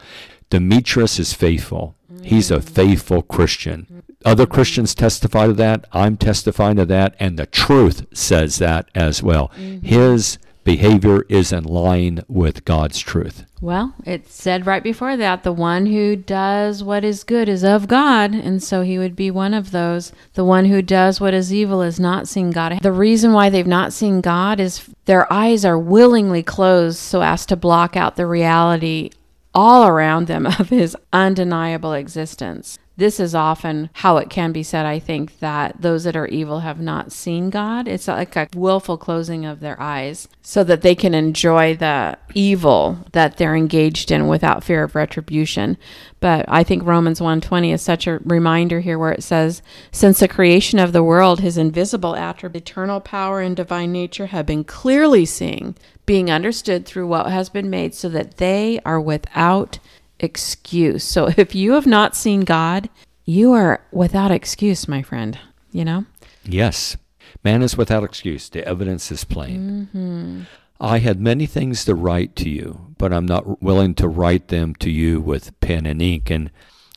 Demetrius 0.50 1.18
is 1.18 1.32
faithful. 1.32 1.96
He's 2.22 2.50
a 2.50 2.60
faithful 2.60 3.22
Christian. 3.22 4.02
Other 4.24 4.46
Christians 4.46 4.94
testify 4.94 5.46
to 5.46 5.52
that. 5.54 5.84
I'm 5.92 6.16
testifying 6.16 6.76
to 6.76 6.84
that. 6.86 7.14
And 7.18 7.38
the 7.38 7.46
truth 7.46 8.06
says 8.12 8.58
that 8.58 8.88
as 8.94 9.22
well. 9.22 9.48
Mm-hmm. 9.56 9.86
His 9.86 10.38
behavior 10.66 11.22
is 11.28 11.52
in 11.52 11.62
line 11.62 12.24
with 12.26 12.64
God's 12.64 12.98
truth. 12.98 13.46
Well, 13.60 13.94
it 14.04 14.28
said 14.28 14.66
right 14.66 14.82
before 14.82 15.16
that 15.16 15.44
the 15.44 15.52
one 15.52 15.86
who 15.86 16.16
does 16.16 16.82
what 16.82 17.04
is 17.04 17.22
good 17.22 17.48
is 17.48 17.62
of 17.62 17.86
God, 17.86 18.34
and 18.34 18.60
so 18.60 18.82
he 18.82 18.98
would 18.98 19.14
be 19.14 19.30
one 19.30 19.54
of 19.54 19.70
those. 19.70 20.10
The 20.34 20.44
one 20.44 20.64
who 20.64 20.82
does 20.82 21.20
what 21.20 21.34
is 21.34 21.54
evil 21.54 21.82
is 21.82 22.00
not 22.00 22.26
seeing 22.26 22.50
God. 22.50 22.80
The 22.82 22.90
reason 22.90 23.32
why 23.32 23.48
they've 23.48 23.64
not 23.64 23.92
seen 23.92 24.20
God 24.20 24.58
is 24.58 24.90
their 25.04 25.32
eyes 25.32 25.64
are 25.64 25.78
willingly 25.78 26.42
closed 26.42 26.98
so 26.98 27.22
as 27.22 27.46
to 27.46 27.56
block 27.56 27.96
out 27.96 28.16
the 28.16 28.26
reality 28.26 29.10
all 29.54 29.86
around 29.86 30.26
them 30.26 30.46
of 30.58 30.70
his 30.70 30.96
undeniable 31.12 31.92
existence. 31.92 32.76
This 32.98 33.20
is 33.20 33.34
often 33.34 33.90
how 33.92 34.16
it 34.16 34.30
can 34.30 34.52
be 34.52 34.62
said, 34.62 34.86
I 34.86 34.98
think, 34.98 35.38
that 35.40 35.82
those 35.82 36.04
that 36.04 36.16
are 36.16 36.26
evil 36.26 36.60
have 36.60 36.80
not 36.80 37.12
seen 37.12 37.50
God. 37.50 37.86
It's 37.86 38.08
like 38.08 38.34
a 38.36 38.48
willful 38.54 38.96
closing 38.96 39.44
of 39.44 39.60
their 39.60 39.78
eyes 39.80 40.28
so 40.40 40.64
that 40.64 40.80
they 40.80 40.94
can 40.94 41.12
enjoy 41.12 41.76
the 41.76 42.16
evil 42.32 42.98
that 43.12 43.36
they're 43.36 43.54
engaged 43.54 44.10
in 44.10 44.28
without 44.28 44.64
fear 44.64 44.82
of 44.82 44.94
retribution. 44.94 45.76
But 46.20 46.46
I 46.48 46.62
think 46.62 46.86
Romans 46.86 47.20
1:20 47.20 47.70
is 47.70 47.82
such 47.82 48.06
a 48.06 48.18
reminder 48.24 48.80
here 48.80 48.98
where 48.98 49.12
it 49.12 49.22
says, 49.22 49.60
"Since 49.92 50.20
the 50.20 50.28
creation 50.28 50.78
of 50.78 50.92
the 50.92 51.02
world, 51.02 51.40
his 51.40 51.58
invisible 51.58 52.16
attribute, 52.16 52.62
eternal 52.62 53.00
power 53.00 53.40
and 53.42 53.54
divine 53.54 53.92
nature 53.92 54.26
have 54.26 54.46
been 54.46 54.64
clearly 54.64 55.26
seen, 55.26 55.74
being 56.06 56.30
understood 56.30 56.86
through 56.86 57.06
what 57.06 57.26
has 57.26 57.50
been 57.50 57.68
made, 57.68 57.94
so 57.94 58.08
that 58.08 58.38
they 58.38 58.80
are 58.86 59.00
without 59.00 59.78
excuse. 60.20 61.04
So 61.04 61.28
if 61.36 61.54
you 61.54 61.72
have 61.72 61.86
not 61.86 62.16
seen 62.16 62.42
God, 62.42 62.88
you 63.24 63.52
are 63.52 63.84
without 63.92 64.30
excuse, 64.30 64.88
my 64.88 65.02
friend, 65.02 65.38
you 65.72 65.84
know? 65.84 66.04
Yes. 66.44 66.96
Man 67.42 67.62
is 67.62 67.76
without 67.76 68.04
excuse. 68.04 68.48
The 68.48 68.66
evidence 68.66 69.10
is 69.10 69.24
plain. 69.24 69.88
Mm-hmm. 69.92 70.42
I 70.80 70.98
had 70.98 71.20
many 71.20 71.46
things 71.46 71.84
to 71.86 71.94
write 71.94 72.36
to 72.36 72.50
you, 72.50 72.94
but 72.98 73.12
I'm 73.12 73.26
not 73.26 73.62
willing 73.62 73.94
to 73.94 74.08
write 74.08 74.48
them 74.48 74.74
to 74.76 74.90
you 74.90 75.20
with 75.20 75.58
pen 75.60 75.86
and 75.86 76.02
ink. 76.02 76.30
And 76.30 76.50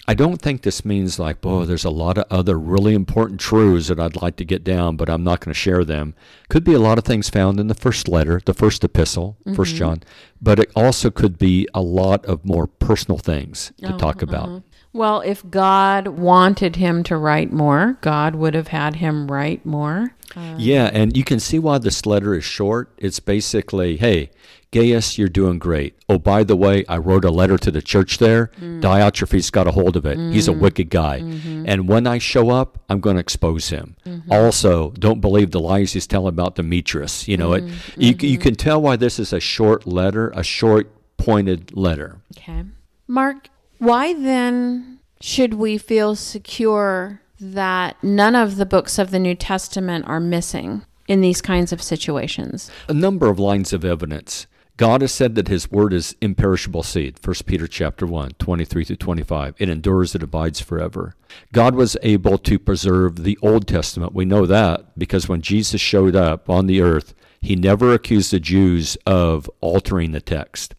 I 0.09 0.15
don't 0.15 0.41
think 0.41 0.63
this 0.63 0.83
means 0.83 1.19
like, 1.19 1.37
oh, 1.43 1.65
there's 1.65 1.85
a 1.85 1.91
lot 1.91 2.17
of 2.17 2.25
other 2.31 2.57
really 2.57 2.95
important 2.95 3.39
truths 3.39 3.89
that 3.89 3.99
I'd 3.99 4.19
like 4.19 4.37
to 4.37 4.43
get 4.43 4.63
down, 4.63 4.95
but 4.95 5.07
I'm 5.07 5.23
not 5.23 5.39
going 5.39 5.53
to 5.53 5.59
share 5.59 5.85
them. 5.85 6.15
Could 6.49 6.63
be 6.63 6.73
a 6.73 6.79
lot 6.79 6.97
of 6.97 7.03
things 7.03 7.29
found 7.29 7.59
in 7.59 7.67
the 7.67 7.75
first 7.75 8.07
letter, 8.07 8.41
the 8.43 8.55
first 8.55 8.83
epistle, 8.83 9.37
First 9.55 9.75
mm-hmm. 9.75 9.77
John, 9.77 10.03
but 10.41 10.57
it 10.57 10.71
also 10.75 11.11
could 11.11 11.37
be 11.37 11.67
a 11.75 11.81
lot 11.81 12.25
of 12.25 12.43
more 12.43 12.65
personal 12.65 13.19
things 13.19 13.71
to 13.83 13.93
oh, 13.93 13.97
talk 13.99 14.23
about. 14.23 14.49
Uh-huh. 14.49 14.59
Well, 14.91 15.21
if 15.21 15.47
God 15.49 16.07
wanted 16.07 16.77
him 16.77 17.03
to 17.03 17.17
write 17.17 17.53
more, 17.53 17.97
God 18.01 18.35
would 18.35 18.55
have 18.55 18.69
had 18.69 18.95
him 18.95 19.27
write 19.27 19.65
more. 19.65 20.15
Uh, 20.35 20.55
yeah, 20.57 20.89
and 20.93 21.15
you 21.15 21.23
can 21.23 21.39
see 21.39 21.59
why 21.59 21.77
this 21.77 22.05
letter 22.05 22.35
is 22.35 22.43
short. 22.43 22.91
It's 22.97 23.19
basically, 23.19 23.97
hey, 23.97 24.31
Gaius, 24.71 25.17
you're 25.17 25.27
doing 25.27 25.57
great. 25.57 25.95
Oh, 26.07 26.19
by 26.19 26.43
the 26.43 26.55
way, 26.55 26.85
I 26.87 26.97
wrote 26.97 27.25
a 27.25 27.31
letter 27.31 27.57
to 27.57 27.71
the 27.71 27.81
church 27.81 28.19
there. 28.19 28.51
Mm. 28.59 28.81
Diotrephes 28.81 29.51
got 29.51 29.67
a 29.67 29.71
hold 29.71 29.95
of 29.95 30.05
it. 30.05 30.17
He's 30.31 30.47
a 30.47 30.51
mm. 30.51 30.59
wicked 30.59 30.91
guy. 30.91 31.21
Mm-hmm. 31.21 31.65
And 31.67 31.87
when 31.87 32.05
I 32.05 32.19
show 32.19 32.51
up, 32.51 32.77
I'm 32.87 32.99
going 32.99 33.15
to 33.15 33.19
expose 33.19 33.69
him. 33.69 33.95
Mm-hmm. 34.05 34.31
Also, 34.31 34.91
don't 34.91 35.21
believe 35.21 35.51
the 35.51 35.59
lies 35.59 35.93
he's 35.93 36.05
telling 36.05 36.29
about 36.29 36.55
Demetrius. 36.55 37.27
You 37.27 37.37
know, 37.37 37.53
it, 37.53 37.63
mm-hmm. 37.63 38.01
you, 38.01 38.15
you 38.19 38.37
can 38.37 38.53
tell 38.53 38.79
why 38.79 38.95
this 38.95 39.17
is 39.17 39.33
a 39.33 39.39
short 39.39 39.87
letter, 39.87 40.29
a 40.35 40.43
short, 40.43 40.91
pointed 41.17 41.75
letter. 41.75 42.21
Okay. 42.37 42.63
Mark, 43.07 43.49
why 43.79 44.13
then 44.13 44.99
should 45.21 45.55
we 45.55 45.77
feel 45.77 46.15
secure 46.15 47.21
that 47.39 48.01
none 48.03 48.35
of 48.35 48.57
the 48.57 48.65
books 48.65 48.99
of 48.99 49.11
the 49.11 49.19
New 49.19 49.35
Testament 49.35 50.05
are 50.07 50.19
missing 50.19 50.83
in 51.07 51.21
these 51.21 51.41
kinds 51.41 51.71
of 51.71 51.81
situations? 51.81 52.69
a 52.87 52.93
number 52.93 53.27
of 53.27 53.39
lines 53.39 53.73
of 53.73 53.83
evidence. 53.83 54.45
God 54.77 55.01
has 55.01 55.11
said 55.11 55.35
that 55.35 55.49
his 55.49 55.69
word 55.69 55.91
is 55.91 56.15
imperishable 56.21 56.83
seed. 56.83 57.19
1 57.21 57.35
Peter 57.45 57.67
chapter 57.67 58.05
1, 58.05 58.31
23 58.39 58.85
through 58.85 58.95
25. 58.95 59.55
It 59.57 59.67
endures, 59.67 60.15
it 60.15 60.23
abides 60.23 60.61
forever. 60.61 61.15
God 61.51 61.75
was 61.75 61.97
able 62.01 62.37
to 62.37 62.57
preserve 62.57 63.23
the 63.23 63.37
Old 63.41 63.67
Testament. 63.67 64.13
We 64.13 64.23
know 64.23 64.45
that 64.45 64.97
because 64.97 65.27
when 65.27 65.41
Jesus 65.41 65.81
showed 65.81 66.15
up 66.15 66.49
on 66.49 66.67
the 66.67 66.79
earth, 66.79 67.13
he 67.41 67.57
never 67.57 67.93
accused 67.93 68.31
the 68.31 68.39
Jews 68.39 68.97
of 69.05 69.49
altering 69.59 70.13
the 70.13 70.21
text. 70.21 70.75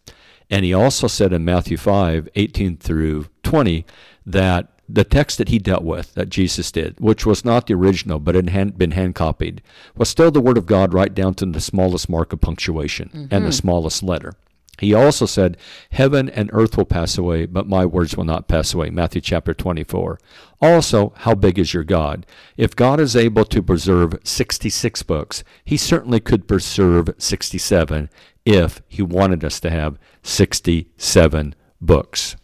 And 0.51 0.65
he 0.65 0.73
also 0.73 1.07
said 1.07 1.31
in 1.31 1.45
Matthew 1.45 1.77
5, 1.77 2.27
18 2.35 2.77
through 2.77 3.27
20, 3.43 3.85
that 4.25 4.67
the 4.87 5.05
text 5.05 5.37
that 5.37 5.47
he 5.47 5.57
dealt 5.57 5.83
with, 5.83 6.13
that 6.15 6.29
Jesus 6.29 6.71
did, 6.71 6.99
which 6.99 7.25
was 7.25 7.45
not 7.45 7.67
the 7.67 7.73
original, 7.73 8.19
but 8.19 8.35
it 8.35 8.49
had 8.49 8.77
been 8.77 8.91
hand 8.91 9.15
copied, 9.15 9.61
was 9.95 10.09
still 10.09 10.29
the 10.29 10.41
Word 10.41 10.57
of 10.57 10.65
God 10.65 10.93
right 10.93 11.13
down 11.15 11.33
to 11.35 11.45
the 11.45 11.61
smallest 11.61 12.09
mark 12.09 12.33
of 12.33 12.41
punctuation 12.41 13.09
and 13.13 13.29
the 13.29 13.37
mm-hmm. 13.37 13.51
smallest 13.51 14.03
letter. 14.03 14.33
He 14.81 14.95
also 14.95 15.27
said, 15.27 15.57
Heaven 15.91 16.27
and 16.27 16.49
earth 16.53 16.75
will 16.75 16.85
pass 16.85 17.17
away, 17.17 17.45
but 17.45 17.67
my 17.67 17.85
words 17.85 18.17
will 18.17 18.23
not 18.23 18.47
pass 18.47 18.73
away. 18.73 18.89
Matthew 18.89 19.21
chapter 19.21 19.53
24. 19.53 20.19
Also, 20.59 21.13
how 21.17 21.35
big 21.35 21.59
is 21.59 21.73
your 21.73 21.83
God? 21.83 22.25
If 22.57 22.75
God 22.75 22.99
is 22.99 23.15
able 23.15 23.45
to 23.45 23.61
preserve 23.61 24.19
66 24.23 25.03
books, 25.03 25.43
he 25.63 25.77
certainly 25.77 26.19
could 26.19 26.47
preserve 26.47 27.13
67 27.19 28.09
if 28.45 28.81
he 28.87 29.01
wanted 29.01 29.43
us 29.43 29.59
to 29.61 29.69
have 29.69 29.97
67 30.23 31.55
books. 31.79 32.35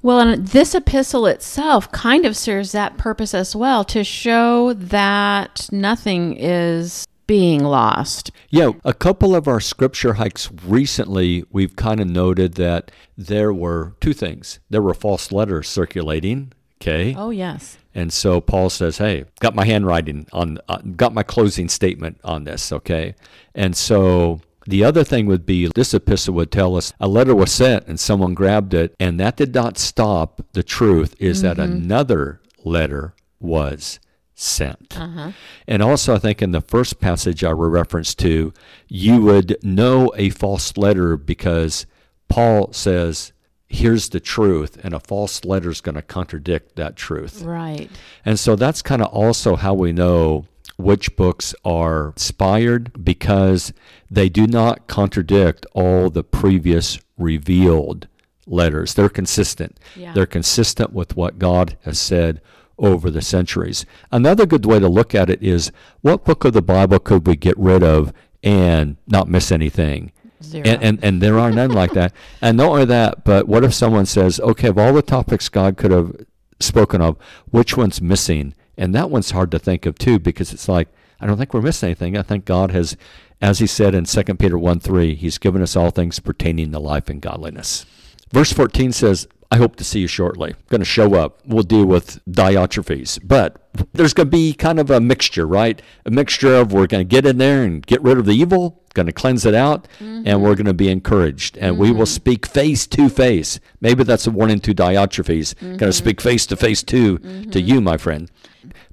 Well, 0.00 0.20
and 0.20 0.46
this 0.46 0.74
epistle 0.74 1.26
itself 1.26 1.90
kind 1.90 2.24
of 2.24 2.36
serves 2.36 2.72
that 2.72 2.96
purpose 2.98 3.34
as 3.34 3.56
well 3.56 3.82
to 3.84 4.04
show 4.04 4.72
that 4.72 5.68
nothing 5.72 6.36
is 6.36 7.06
being 7.26 7.62
lost. 7.62 8.30
Yeah, 8.48 8.70
a 8.84 8.94
couple 8.94 9.34
of 9.34 9.48
our 9.48 9.60
scripture 9.60 10.14
hikes 10.14 10.50
recently, 10.64 11.44
we've 11.50 11.76
kind 11.76 12.00
of 12.00 12.08
noted 12.08 12.54
that 12.54 12.90
there 13.16 13.52
were 13.52 13.94
two 14.00 14.14
things. 14.14 14.60
There 14.70 14.80
were 14.80 14.94
false 14.94 15.30
letters 15.30 15.68
circulating, 15.68 16.52
okay? 16.80 17.14
Oh, 17.16 17.30
yes. 17.30 17.76
And 17.94 18.12
so 18.12 18.40
Paul 18.40 18.70
says, 18.70 18.98
"Hey, 18.98 19.24
got 19.40 19.54
my 19.56 19.64
handwriting 19.64 20.26
on, 20.32 20.58
uh, 20.68 20.78
got 20.96 21.12
my 21.12 21.24
closing 21.24 21.68
statement 21.68 22.20
on 22.22 22.44
this, 22.44 22.72
okay?" 22.72 23.16
And 23.54 23.76
so 23.76 24.40
the 24.68 24.84
other 24.84 25.02
thing 25.02 25.24
would 25.24 25.46
be 25.46 25.70
this 25.74 25.94
epistle 25.94 26.34
would 26.34 26.52
tell 26.52 26.76
us 26.76 26.92
a 27.00 27.08
letter 27.08 27.34
was 27.34 27.50
sent 27.50 27.86
and 27.86 27.98
someone 27.98 28.34
grabbed 28.34 28.74
it, 28.74 28.94
and 29.00 29.18
that 29.18 29.36
did 29.36 29.54
not 29.54 29.78
stop 29.78 30.42
the 30.52 30.62
truth. 30.62 31.16
Is 31.18 31.40
that 31.40 31.56
mm-hmm. 31.56 31.72
another 31.72 32.42
letter 32.62 33.14
was 33.40 33.98
sent? 34.34 35.00
Uh-huh. 35.00 35.32
And 35.66 35.82
also, 35.82 36.14
I 36.14 36.18
think 36.18 36.42
in 36.42 36.52
the 36.52 36.60
first 36.60 37.00
passage 37.00 37.42
I 37.42 37.54
were 37.54 37.70
referenced 37.70 38.18
to, 38.18 38.52
you 38.88 39.22
would 39.22 39.56
know 39.62 40.12
a 40.16 40.28
false 40.28 40.76
letter 40.76 41.16
because 41.16 41.86
Paul 42.28 42.70
says, 42.74 43.32
"Here's 43.68 44.10
the 44.10 44.20
truth," 44.20 44.78
and 44.84 44.92
a 44.92 45.00
false 45.00 45.46
letter 45.46 45.70
is 45.70 45.80
going 45.80 45.94
to 45.94 46.02
contradict 46.02 46.76
that 46.76 46.94
truth. 46.94 47.40
Right. 47.40 47.90
And 48.22 48.38
so 48.38 48.54
that's 48.54 48.82
kind 48.82 49.00
of 49.00 49.08
also 49.08 49.56
how 49.56 49.72
we 49.72 49.92
know 49.92 50.44
which 50.78 51.16
books 51.16 51.54
are 51.64 52.10
inspired 52.10 53.04
because 53.04 53.72
they 54.10 54.28
do 54.28 54.46
not 54.46 54.86
contradict 54.86 55.66
all 55.74 56.08
the 56.08 56.22
previous 56.22 57.00
revealed 57.18 58.06
letters. 58.46 58.94
They're 58.94 59.08
consistent. 59.08 59.78
Yeah. 59.96 60.12
They're 60.12 60.24
consistent 60.24 60.92
with 60.92 61.16
what 61.16 61.38
God 61.38 61.76
has 61.82 61.98
said 61.98 62.40
over 62.78 63.10
the 63.10 63.20
centuries. 63.20 63.84
Another 64.12 64.46
good 64.46 64.64
way 64.64 64.78
to 64.78 64.88
look 64.88 65.16
at 65.16 65.28
it 65.28 65.42
is 65.42 65.72
what 66.00 66.24
book 66.24 66.44
of 66.44 66.52
the 66.52 66.62
Bible 66.62 67.00
could 67.00 67.26
we 67.26 67.34
get 67.34 67.58
rid 67.58 67.82
of 67.82 68.12
and 68.44 68.96
not 69.08 69.28
miss 69.28 69.50
anything? 69.50 70.12
Zero. 70.40 70.64
And, 70.64 70.82
and 70.82 71.04
and 71.04 71.20
there 71.20 71.40
are 71.40 71.50
none 71.50 71.72
like 71.72 71.92
that. 71.94 72.12
And 72.40 72.56
not 72.56 72.70
only 72.70 72.84
that, 72.84 73.24
but 73.24 73.48
what 73.48 73.64
if 73.64 73.74
someone 73.74 74.06
says, 74.06 74.38
okay, 74.38 74.68
of 74.68 74.78
all 74.78 74.92
the 74.92 75.02
topics 75.02 75.48
God 75.48 75.76
could 75.76 75.90
have 75.90 76.14
spoken 76.60 77.02
of, 77.02 77.16
which 77.50 77.76
one's 77.76 78.00
missing? 78.00 78.54
And 78.78 78.94
that 78.94 79.10
one's 79.10 79.32
hard 79.32 79.50
to 79.50 79.58
think 79.58 79.84
of 79.84 79.98
too, 79.98 80.18
because 80.18 80.52
it's 80.54 80.68
like, 80.68 80.88
I 81.20 81.26
don't 81.26 81.36
think 81.36 81.52
we're 81.52 81.60
missing 81.60 81.88
anything. 81.88 82.16
I 82.16 82.22
think 82.22 82.44
God 82.44 82.70
has, 82.70 82.96
as 83.42 83.58
he 83.58 83.66
said 83.66 83.94
in 83.94 84.04
2 84.04 84.22
Peter 84.36 84.56
1 84.56 84.80
3, 84.80 85.16
he's 85.16 85.36
given 85.36 85.60
us 85.60 85.76
all 85.76 85.90
things 85.90 86.20
pertaining 86.20 86.70
to 86.72 86.78
life 86.78 87.10
and 87.10 87.20
godliness. 87.20 87.84
Verse 88.32 88.52
14 88.52 88.92
says, 88.92 89.26
I 89.50 89.56
hope 89.56 89.76
to 89.76 89.84
see 89.84 90.00
you 90.00 90.06
shortly. 90.06 90.50
I'm 90.50 90.56
going 90.68 90.80
to 90.80 90.84
show 90.84 91.14
up. 91.14 91.40
We'll 91.46 91.62
deal 91.62 91.86
with 91.86 92.24
Diotrephes. 92.26 93.18
But 93.24 93.56
there's 93.94 94.12
going 94.12 94.26
to 94.26 94.30
be 94.30 94.52
kind 94.52 94.78
of 94.78 94.90
a 94.90 95.00
mixture, 95.00 95.46
right? 95.46 95.80
A 96.04 96.10
mixture 96.10 96.54
of 96.54 96.72
we're 96.72 96.86
going 96.86 97.06
to 97.06 97.10
get 97.10 97.24
in 97.24 97.38
there 97.38 97.62
and 97.64 97.84
get 97.86 98.02
rid 98.02 98.18
of 98.18 98.26
the 98.26 98.32
evil, 98.32 98.82
going 98.92 99.06
to 99.06 99.12
cleanse 99.12 99.46
it 99.46 99.54
out, 99.54 99.88
mm-hmm. 99.98 100.24
and 100.26 100.42
we're 100.42 100.54
going 100.54 100.66
to 100.66 100.74
be 100.74 100.90
encouraged. 100.90 101.56
And 101.56 101.78
we 101.78 101.90
will 101.90 102.00
mm-hmm. 102.00 102.04
speak 102.04 102.46
face 102.46 102.86
to 102.88 103.08
face. 103.08 103.58
Maybe 103.80 104.04
that's 104.04 104.26
a 104.26 104.30
warning 104.30 104.60
to 104.60 104.74
Diotrephes. 104.74 105.58
Going 105.58 105.78
to 105.78 105.84
mm-hmm. 105.86 105.90
speak 105.92 106.20
face 106.20 106.44
to 106.46 106.56
face 106.56 106.82
to 106.84 107.18
to 107.18 107.60
you, 107.60 107.80
my 107.80 107.96
friend. 107.96 108.30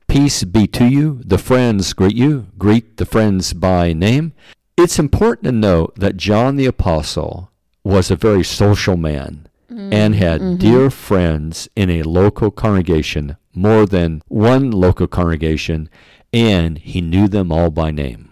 Peace 0.07 0.43
be 0.43 0.67
to 0.67 0.85
you. 0.85 1.21
The 1.25 1.37
friends 1.37 1.93
greet 1.93 2.15
you. 2.15 2.47
Greet 2.57 2.97
the 2.97 3.05
friends 3.05 3.53
by 3.53 3.93
name. 3.93 4.33
It's 4.77 4.99
important 4.99 5.45
to 5.45 5.51
note 5.51 5.95
that 5.97 6.17
John 6.17 6.55
the 6.55 6.65
Apostle 6.65 7.51
was 7.83 8.09
a 8.11 8.15
very 8.15 8.43
social 8.43 8.97
man 8.97 9.47
Mm-hmm. 9.75 9.93
and 9.93 10.15
had 10.15 10.59
dear 10.59 10.89
friends 10.89 11.67
in 11.75 11.89
a 11.89 12.03
local 12.03 12.49
congregation, 12.49 13.35
more 13.53 13.85
than 13.85 14.21
one 14.27 14.69
local 14.71 15.07
congregation, 15.07 15.89
and 16.31 16.77
he 16.77 17.01
knew 17.01 17.27
them 17.27 17.51
all 17.51 17.71
by 17.71 17.91
name. 17.91 18.29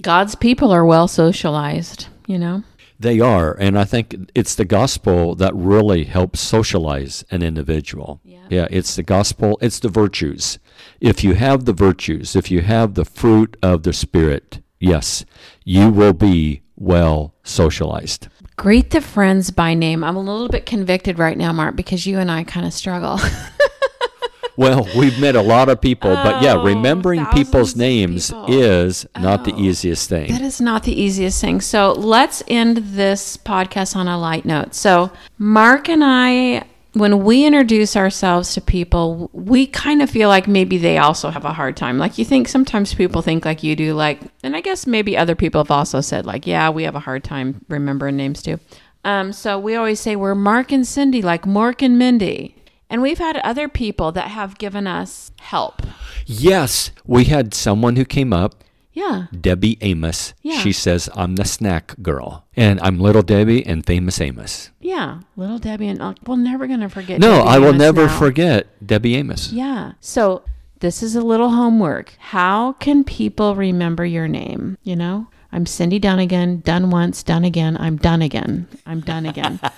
God's 0.00 0.34
people 0.34 0.72
are 0.72 0.84
well 0.84 1.06
socialized, 1.06 2.08
you 2.26 2.38
know? 2.38 2.64
They 3.02 3.18
are, 3.18 3.52
and 3.58 3.76
I 3.76 3.84
think 3.84 4.30
it's 4.32 4.54
the 4.54 4.64
gospel 4.64 5.34
that 5.34 5.54
really 5.56 6.04
helps 6.04 6.40
socialize 6.40 7.24
an 7.32 7.42
individual. 7.42 8.20
Yeah. 8.24 8.68
it's 8.70 8.94
the 8.94 9.02
gospel, 9.02 9.58
it's 9.60 9.80
the 9.80 9.88
virtues. 9.88 10.60
If 11.00 11.24
you 11.24 11.34
have 11.34 11.64
the 11.64 11.72
virtues, 11.72 12.36
if 12.36 12.48
you 12.48 12.60
have 12.60 12.94
the 12.94 13.04
fruit 13.04 13.56
of 13.60 13.82
the 13.82 13.92
Spirit, 13.92 14.60
yes, 14.78 15.24
you 15.64 15.90
will 15.90 16.12
be 16.12 16.62
well 16.76 17.34
socialized. 17.42 18.28
Greet 18.56 18.90
the 18.90 19.00
friends 19.00 19.50
by 19.50 19.74
name. 19.74 20.04
I'm 20.04 20.16
a 20.16 20.20
little 20.20 20.48
bit 20.48 20.64
convicted 20.64 21.18
right 21.18 21.36
now, 21.36 21.52
Mark, 21.52 21.74
because 21.74 22.06
you 22.06 22.20
and 22.20 22.30
I 22.30 22.44
kind 22.44 22.66
of 22.66 22.72
struggle. 22.72 23.18
Well, 24.56 24.86
we've 24.96 25.18
met 25.20 25.34
a 25.34 25.40
lot 25.42 25.68
of 25.68 25.80
people, 25.80 26.14
but 26.14 26.42
yeah, 26.42 26.54
Oh, 26.54 26.64
remembering 26.64 27.24
people's 27.26 27.74
names 27.74 28.30
people. 28.30 28.46
is 28.48 29.06
not 29.18 29.44
the 29.44 29.52
Oh. 29.52 29.58
easiest 29.58 30.08
thing. 30.08 30.30
That 30.30 30.42
is 30.42 30.60
not 30.60 30.82
the 30.82 31.00
easiest 31.00 31.40
thing. 31.40 31.60
So 31.60 31.92
let's 31.92 32.42
end 32.48 32.76
this 32.78 33.36
podcast 33.38 33.96
on 33.96 34.08
a 34.08 34.18
light 34.18 34.44
note. 34.44 34.74
So, 34.74 35.10
Mark 35.38 35.88
and 35.88 36.04
I, 36.04 36.64
when 36.92 37.24
we 37.24 37.46
introduce 37.46 37.96
ourselves 37.96 38.52
to 38.52 38.60
people, 38.60 39.30
we 39.32 39.66
kind 39.66 40.02
of 40.02 40.10
feel 40.10 40.28
like 40.28 40.46
maybe 40.46 40.76
they 40.76 40.98
also 40.98 41.30
have 41.30 41.46
a 41.46 41.52
hard 41.54 41.74
time. 41.74 41.96
Like, 41.96 42.18
you 42.18 42.24
think 42.26 42.48
sometimes 42.48 42.92
people 42.92 43.22
think 43.22 43.46
like 43.46 43.62
you 43.62 43.74
do, 43.74 43.94
like, 43.94 44.20
and 44.42 44.54
I 44.54 44.60
guess 44.60 44.86
maybe 44.86 45.16
other 45.16 45.34
people 45.34 45.60
have 45.62 45.70
also 45.70 46.02
said, 46.02 46.26
like, 46.26 46.46
yeah, 46.46 46.68
we 46.68 46.82
have 46.82 46.94
a 46.94 47.00
hard 47.00 47.24
time 47.24 47.64
remembering 47.70 48.18
names 48.18 48.42
too. 48.42 48.60
Um, 49.04 49.32
so 49.32 49.58
we 49.58 49.74
always 49.74 49.98
say 50.00 50.14
we're 50.14 50.34
Mark 50.34 50.70
and 50.70 50.86
Cindy, 50.86 51.22
like 51.22 51.46
Mark 51.46 51.80
and 51.80 51.98
Mindy. 51.98 52.56
And 52.92 53.00
we've 53.00 53.18
had 53.18 53.38
other 53.38 53.68
people 53.68 54.12
that 54.12 54.28
have 54.28 54.58
given 54.58 54.86
us 54.86 55.32
help. 55.40 55.80
Yes, 56.26 56.90
we 57.06 57.24
had 57.24 57.54
someone 57.54 57.96
who 57.96 58.04
came 58.04 58.32
up, 58.34 58.62
Yeah. 58.92 59.26
Debbie 59.32 59.78
Amos. 59.80 60.34
Yeah. 60.42 60.58
She 60.58 60.72
says, 60.72 61.08
I'm 61.14 61.36
the 61.36 61.46
snack 61.46 61.94
girl. 62.02 62.44
And 62.54 62.78
I'm 62.82 63.00
Little 63.00 63.22
Debbie 63.22 63.64
and 63.64 63.84
Famous 63.86 64.20
Amos. 64.20 64.70
Yeah. 64.80 65.20
Little 65.36 65.58
Debbie 65.58 65.88
and 65.88 66.02
uh, 66.02 66.12
we're 66.26 66.36
never 66.36 66.66
going 66.66 66.80
to 66.80 66.90
forget. 66.90 67.18
No, 67.18 67.36
Debbie 67.38 67.48
I 67.48 67.58
will 67.58 67.68
Amos 67.68 67.78
never 67.80 68.06
now. 68.06 68.18
forget 68.18 68.86
Debbie 68.86 69.16
Amos. 69.16 69.50
Yeah. 69.52 69.92
So 70.00 70.42
this 70.80 71.02
is 71.02 71.16
a 71.16 71.22
little 71.22 71.48
homework. 71.50 72.12
How 72.18 72.72
can 72.74 73.02
people 73.04 73.54
remember 73.56 74.04
your 74.04 74.28
name? 74.28 74.76
You 74.82 74.96
know, 74.96 75.28
I'm 75.52 75.66
Cindy 75.66 75.98
Dunnigan, 75.98 76.60
done 76.60 76.88
once, 76.90 77.22
done 77.22 77.44
again. 77.44 77.76
I'm 77.78 77.96
done 77.96 78.22
again. 78.22 78.66
I'm 78.86 79.00
done 79.00 79.26
again. 79.26 79.60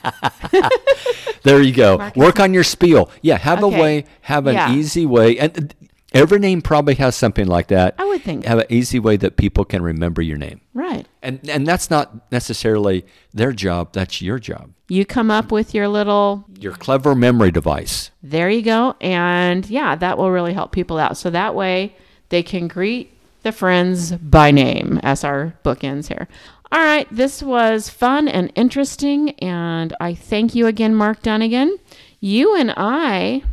There 1.43 1.61
you 1.61 1.73
go. 1.75 1.99
Mark- 1.99 2.17
Work 2.17 2.41
on 2.41 2.55
your 2.55 2.65
spiel. 2.65 3.11
Yeah, 3.21 3.37
have 3.37 3.63
Okay. 3.63 3.77
a 3.79 3.83
way, 3.83 4.05
have 4.23 4.47
an 4.47 4.55
Yeah. 4.55 4.73
easy 4.75 5.05
way. 5.05 5.39
And 5.39 5.75
every 6.15 6.39
name 6.39 6.63
probably 6.63 6.95
has 6.95 7.15
something 7.17 7.47
like 7.47 7.67
that. 7.69 7.95
I 7.99 8.05
would 8.07 8.23
think. 8.23 8.47
Have 8.47 8.61
an 8.61 8.67
easy 8.71 8.99
way 8.99 9.19
that 9.19 9.37
people 9.37 9.67
can 9.67 9.83
remember 9.83 10.23
your 10.23 10.39
name. 10.39 10.63
right. 10.73 11.07
And 11.23 11.41
and 11.49 11.67
that's 11.67 11.91
not 11.91 12.31
necessarily 12.33 13.05
their 13.35 13.53
job, 13.53 13.93
that's 13.93 14.23
your 14.23 14.39
job. 14.39 14.71
You 14.89 15.05
come 15.05 15.31
up 15.31 15.53
with 15.53 15.75
your 15.75 15.89
little, 15.89 16.45
Your 16.59 16.73
clever 16.73 17.15
memory 17.15 17.51
device. 17.51 18.11
there 18.23 18.49
you 18.49 18.63
go. 18.63 18.95
And 19.03 19.69
yeah, 19.69 19.97
that 19.97 20.17
will 20.19 20.31
really 20.31 20.55
help 20.55 20.73
people 20.73 20.99
out. 20.99 21.17
So 21.19 21.29
that 21.31 21.55
way 21.55 21.95
they 22.31 22.43
can 22.43 22.69
greet 22.69 23.13
the 23.45 23.53
friends 23.53 24.13
by 24.13 24.51
name 24.51 24.99
as 25.03 25.23
our 25.23 25.55
book 25.63 25.85
ends 25.85 26.09
here. 26.09 26.27
All 26.73 26.83
right, 26.83 27.07
this 27.11 27.43
was 27.43 27.89
fun 27.89 28.27
and 28.27 28.51
interesting, 28.57 29.31
and 29.39 29.95
I 30.01 30.15
thank 30.15 30.57
you 30.57 30.67
again, 30.67 30.95
Mark 30.95 31.23
Dunnigan. 31.23 31.79
You 32.19 32.57
and 32.57 32.75
I 32.77 33.45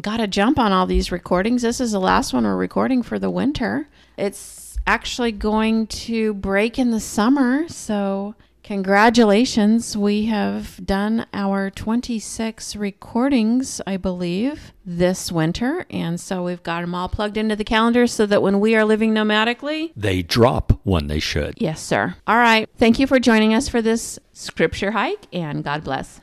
got 0.00 0.18
to 0.18 0.28
jump 0.28 0.58
on 0.60 0.70
all 0.70 0.86
these 0.86 1.10
recordings. 1.10 1.62
This 1.62 1.80
is 1.80 1.90
the 1.90 1.98
last 1.98 2.32
one 2.32 2.44
we're 2.44 2.54
recording 2.54 3.02
for 3.02 3.18
the 3.18 3.30
winter. 3.30 3.88
It's 4.16 4.76
actually 4.86 5.32
going 5.32 5.88
to 5.88 6.34
break 6.34 6.78
in 6.78 6.92
the 6.92 7.00
summer, 7.00 7.66
so 7.68 8.36
congratulations. 8.68 9.96
We 9.96 10.26
have 10.26 10.84
done 10.84 11.26
our 11.32 11.70
26 11.70 12.76
recordings, 12.76 13.80
I 13.86 13.96
believe, 13.96 14.72
this 14.84 15.32
winter, 15.32 15.86
and 15.88 16.20
so 16.20 16.42
we've 16.44 16.62
got 16.62 16.82
them 16.82 16.94
all 16.94 17.08
plugged 17.08 17.38
into 17.38 17.56
the 17.56 17.64
calendar 17.64 18.06
so 18.06 18.26
that 18.26 18.42
when 18.42 18.60
we 18.60 18.76
are 18.76 18.84
living 18.84 19.14
nomadically, 19.14 19.92
They 19.96 20.22
drop 20.22 20.80
when 20.84 21.06
they 21.06 21.18
should. 21.18 21.54
yes, 21.56 21.80
sir. 21.80 22.16
All 22.26 22.36
right. 22.36 22.68
Thank 22.76 22.98
you 22.98 23.06
for 23.06 23.18
joining 23.18 23.54
us 23.54 23.68
for 23.70 23.80
this 23.80 24.18
scripture 24.34 24.90
hike, 24.90 25.26
and 25.32 25.64
God 25.64 25.82
bless. 25.82 26.20